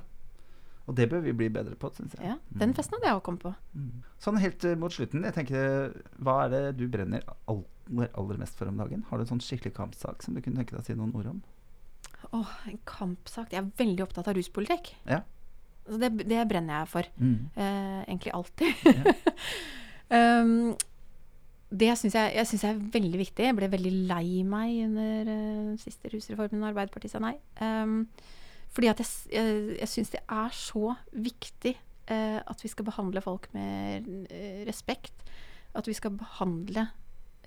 [0.91, 2.27] Og det bør vi bli bedre på, syns jeg.
[2.27, 3.53] Ja, Den festen hadde jeg òg kommet på.
[3.79, 4.03] Mm.
[4.23, 8.59] Sånn helt eh, mot slutten, jeg tenker Hva er det du brenner aller, aller mest
[8.59, 9.05] for om dagen?
[9.11, 11.31] Har du en sånn skikkelig kampsak som du kunne tenke deg å si noen ord
[11.37, 11.43] om?
[12.33, 13.53] Åh, en kampsak.
[13.55, 14.95] Jeg er veldig opptatt av ruspolitikk.
[15.07, 15.23] Ja.
[15.87, 17.11] Så det, det brenner jeg for.
[17.19, 17.39] Mm.
[17.55, 18.87] Eh, egentlig alltid.
[18.87, 19.15] Ja.
[20.43, 20.73] um,
[21.73, 23.49] det syns jeg, jeg, synes jeg er veldig viktig.
[23.49, 27.35] Jeg ble veldig lei meg under uh, siste rusreformen da Arbeiderpartiet sa nei.
[27.63, 28.03] Um,
[28.73, 31.75] fordi at jeg, jeg, jeg syns det er så viktig
[32.11, 35.15] eh, at vi skal behandle folk med eh, respekt.
[35.77, 36.87] At vi skal behandle,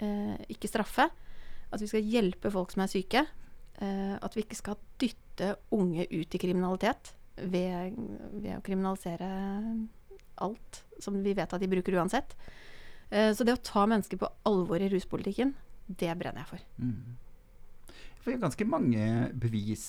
[0.01, 1.09] eh, ikke straffe.
[1.73, 3.26] At vi skal hjelpe folk som er syke.
[3.82, 7.97] Eh, at vi ikke skal dytte unge ut i kriminalitet ved,
[8.32, 9.30] ved å kriminalisere
[10.43, 12.36] alt som vi vet at de bruker uansett.
[13.09, 15.55] Eh, så det å ta mennesker på alvor i ruspolitikken,
[15.86, 16.67] det brenner jeg for.
[16.82, 17.17] Mm.
[18.21, 19.88] For det er ganske mange bevis.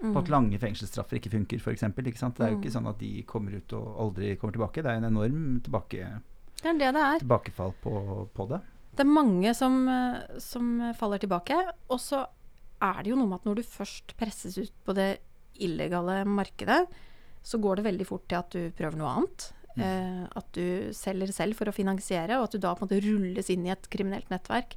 [0.00, 1.80] På at lange fengselsstraffer ikke funker, f.eks.
[2.20, 2.62] Det er jo Mm.
[2.62, 4.82] ikke sånn at de kommer ut og aldri kommer tilbake.
[4.82, 6.20] Det er en enorm tilbake,
[6.60, 7.18] Det er det det er.
[7.20, 8.60] tilbakefall på, på det.
[8.96, 11.56] Det er mange som, eh, som faller tilbake.
[11.90, 12.26] Og så
[12.82, 15.18] er det jo noe med at når du først presses ut på det
[15.58, 16.86] illegale markedet,
[17.42, 19.52] så går det veldig fort til at du prøver noe annet.
[19.76, 23.02] Eh, at du selger selv for å finansiere, og at du da på en måte
[23.04, 24.76] rulles inn i et kriminelt nettverk.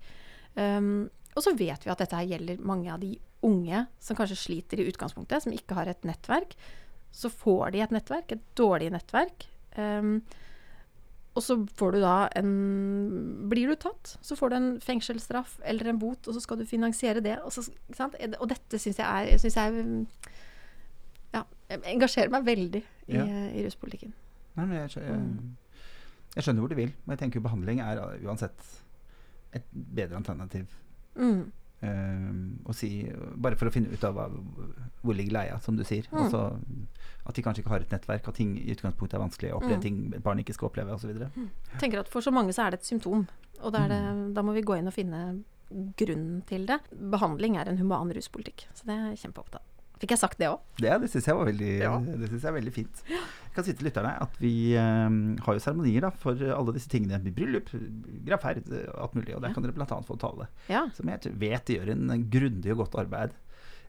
[0.55, 3.11] Um, og så vet vi at dette her gjelder mange av de
[3.45, 6.55] unge som kanskje sliter i utgangspunktet, som ikke har et nettverk.
[7.13, 9.45] Så får de et nettverk, et dårlig nettverk.
[9.77, 10.21] Um,
[11.37, 12.47] og så får du da en
[13.49, 16.65] Blir du tatt, så får du en fengselsstraff eller en bot, og så skal du
[16.65, 17.35] finansiere det.
[17.45, 17.67] Og, så,
[18.39, 20.07] og dette syns jeg er synes jeg
[21.35, 23.25] Ja, jeg engasjerer meg veldig i, Ja.
[23.53, 24.13] i ruspolitikken.
[24.57, 25.55] Nei, men jeg, jeg, Mm.
[26.35, 28.57] jeg skjønner hvor du vil, men jeg tenker jo behandling er uh, uansett
[29.53, 30.65] et bedre alternativ.
[31.15, 31.51] Mm.
[31.77, 33.03] Um, å si,
[33.37, 36.07] bare for å finne ut av hvor ligger leia, som du sier.
[36.09, 36.23] Mm.
[36.23, 36.39] Altså,
[37.27, 39.77] at de kanskje ikke har et nettverk, at ting i utgangspunktet er vanskelig å oppleve,
[39.77, 39.83] Mm.
[39.83, 41.13] ting barn ikke skal oppleve osv.
[41.13, 43.27] Jeg tenker at For så mange så er det et symptom,
[43.61, 46.79] og er det, da må vi gå inn og finne grunnen til det.
[46.91, 49.76] Behandling er en human ruspolitikk, så det er jeg kjempeopptatt av.
[49.99, 50.59] Fikk jeg sagt det òg?
[50.77, 51.95] Det, det syns jeg veldig, Ja.
[51.99, 53.01] det synes jeg er veldig fint.
[53.09, 57.17] Jeg kan si til lytterne at vi um, har jo seremonier for alle disse tingene.
[57.33, 57.71] Bryllup,
[58.27, 59.33] gravferd, alt mulig.
[59.35, 59.53] Og der Ja.
[59.57, 59.85] kan dere bl.a.
[60.05, 60.47] få tale.
[60.69, 60.85] Ja.
[60.93, 63.33] Som jeg vet gjør en grundig og godt arbeid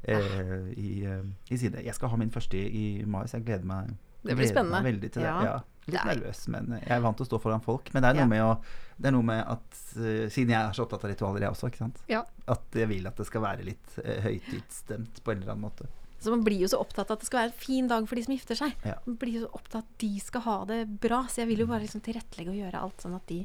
[0.05, 1.85] eh, i, eh, i side.
[1.85, 3.93] Jeg skal ha min første i, mai, så jeg gleder meg,
[4.25, 4.81] Det blir spennende.
[4.83, 5.29] veldig til det.
[5.29, 5.43] Ja.
[5.45, 5.59] Ja.
[5.89, 7.93] Litt er- nervøs, men jeg er vant til å stå foran folk.
[7.95, 8.27] Men det er noe, Ja.
[8.27, 8.63] med, å,
[9.01, 11.69] det er noe med at uh, Siden jeg er så opptatt av ritualer, jeg også,
[11.71, 12.03] ikke sant?
[12.09, 12.25] Ja.
[12.47, 15.87] at jeg vil at det skal være litt uh, høytidsstemt på en eller annen måte.
[16.19, 18.19] Så man blir jo så opptatt av at det skal være en fin dag for
[18.19, 18.75] de som gifter seg.
[18.87, 18.97] Ja.
[19.07, 21.23] Man blir jo så opptatt av at de skal ha det bra.
[21.31, 23.43] Så jeg vil jo bare liksom tilrettelegge og gjøre alt sånn at de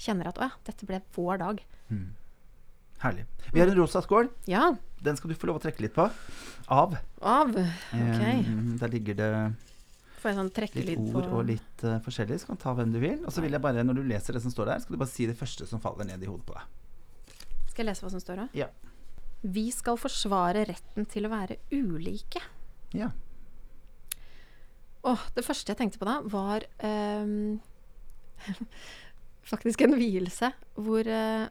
[0.00, 1.60] kjenner at å ja, dette ble vår dag.
[1.92, 2.06] Mm.
[3.04, 3.26] Herlig.
[3.52, 4.30] Vi har en rosa skål.
[4.48, 4.70] Ja.
[5.04, 6.08] Den skal du få lov å trekke litt på.
[6.72, 6.96] Av.
[7.20, 7.52] Av.
[7.52, 8.22] Ok.
[8.24, 8.50] Eh,
[8.80, 9.30] der ligger det
[10.24, 12.40] sånn litt ord og litt uh, forskjellig.
[12.40, 13.20] Så kan ta hvem du vil.
[13.26, 15.12] Og så vil jeg bare, når du leser det som står der, skal du bare
[15.12, 17.44] si det første som faller ned i hodet på deg.
[17.68, 18.48] Skal jeg lese hva som står da?
[18.56, 18.70] Ja.
[19.44, 22.40] Vi skal forsvare retten til å være ulike.
[22.96, 23.10] Ja.
[25.04, 27.58] Åh, det første jeg tenkte på da, var um,
[29.52, 30.48] faktisk en vielse
[30.80, 31.44] hvor uh,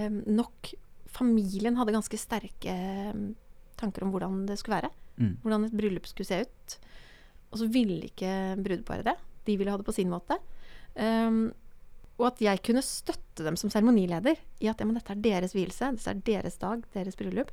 [0.00, 0.72] um, nok
[1.14, 3.34] familien hadde ganske sterke em,
[3.78, 4.90] tanker om hvordan det skulle være.
[5.20, 5.34] Mm.
[5.44, 6.78] Hvordan et bryllup skulle se ut.
[7.52, 8.32] Og så ville ikke
[8.64, 9.14] brudeparet det.
[9.46, 10.40] De ville ha det på sin måte.
[10.98, 11.52] Em,
[12.14, 15.54] og at jeg kunne støtte dem som seremonileder i at ja, men dette er deres
[15.56, 17.50] vielse, dette er deres dag, deres bryllup.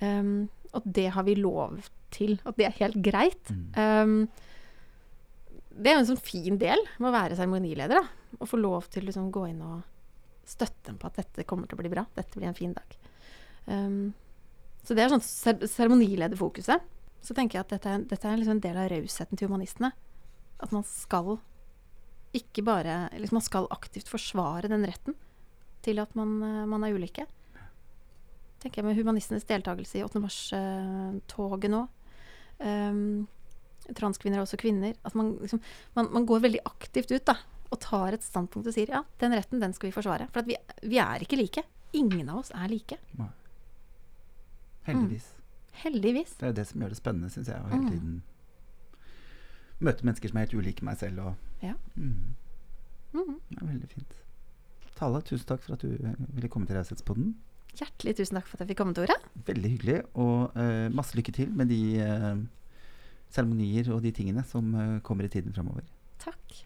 [0.00, 1.82] Um, og det har vi lov
[2.14, 2.38] til.
[2.48, 3.50] At det er helt greit.
[3.52, 3.66] Mm.
[3.76, 8.08] Um, det er jo en sånn fin del med å være seremonileder.
[8.40, 9.82] Å få lov til å liksom, gå inn og
[10.48, 12.06] støtte dem på at dette kommer til å bli bra.
[12.16, 12.96] Dette blir en fin dag.
[13.68, 14.12] Um,
[14.86, 16.88] så det er sånn ser- seremonilederfokuset.
[17.20, 19.92] Så tenker jeg at dette er, dette er liksom en del av rausheten til humanistene.
[20.64, 21.36] At man skal
[22.36, 25.14] ikke bare liksom Man skal aktivt forsvare den retten
[25.82, 27.24] til at man, eh, man er ulike.
[28.60, 30.20] Tenker jeg med humanistenes deltakelse i 8.
[30.20, 31.86] mars-toget nå.
[32.60, 33.26] Um,
[33.96, 34.92] transkvinner er også kvinner.
[35.08, 35.62] At man, liksom,
[35.96, 37.38] man, man går veldig aktivt ut da,
[37.72, 40.28] og tar et standpunkt og sier ja, den retten den skal vi forsvare.
[40.28, 40.58] For at vi,
[40.92, 41.64] vi er ikke like.
[41.96, 42.98] Ingen av oss er like.
[44.86, 45.30] Heldigvis.
[45.82, 46.34] Heldigvis.
[46.40, 47.56] Det er det som gjør det spennende, syns jeg.
[47.64, 47.90] Å hele Mm.
[47.90, 48.22] tiden
[49.80, 51.18] møte mennesker som er helt ulike meg selv.
[51.24, 51.74] Og, Ja.
[51.96, 52.36] mm,
[53.12, 53.40] Mhm.
[53.50, 54.12] det er veldig fint.
[54.96, 57.34] Tale, tusen takk for at du eh, ville komme til Raushetspodden.
[57.74, 59.14] Hjertelig tusen takk for at jeg fikk komme, Tore.
[59.46, 59.98] Veldig hyggelig.
[60.14, 61.78] Og uh, masse lykke til med de
[63.30, 65.82] seremonier og de tingene som uh, kommer i tiden framover.
[66.18, 66.64] Takk.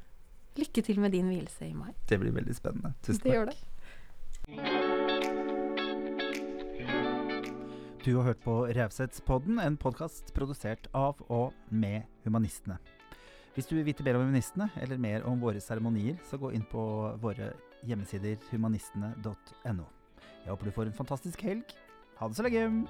[0.56, 1.92] Lykke til med din hvilelse i mai.
[2.08, 2.94] Det blir veldig spennende.
[3.02, 3.60] Tusen Det gjør takk.
[3.60, 4.74] det.
[8.04, 12.76] Du har hørt på Raushetspodden, en podkast produsert av og med Humanistene.
[13.54, 16.64] Hvis du vil vite mer om humanistene, eller mer om våre seremonier, så gå inn
[16.66, 16.82] på
[17.22, 17.52] våre
[17.86, 19.86] hjemmesider humanistene.no.
[20.42, 21.76] Jeg håper du får en fantastisk helg.
[22.18, 22.84] Ha det så lenge!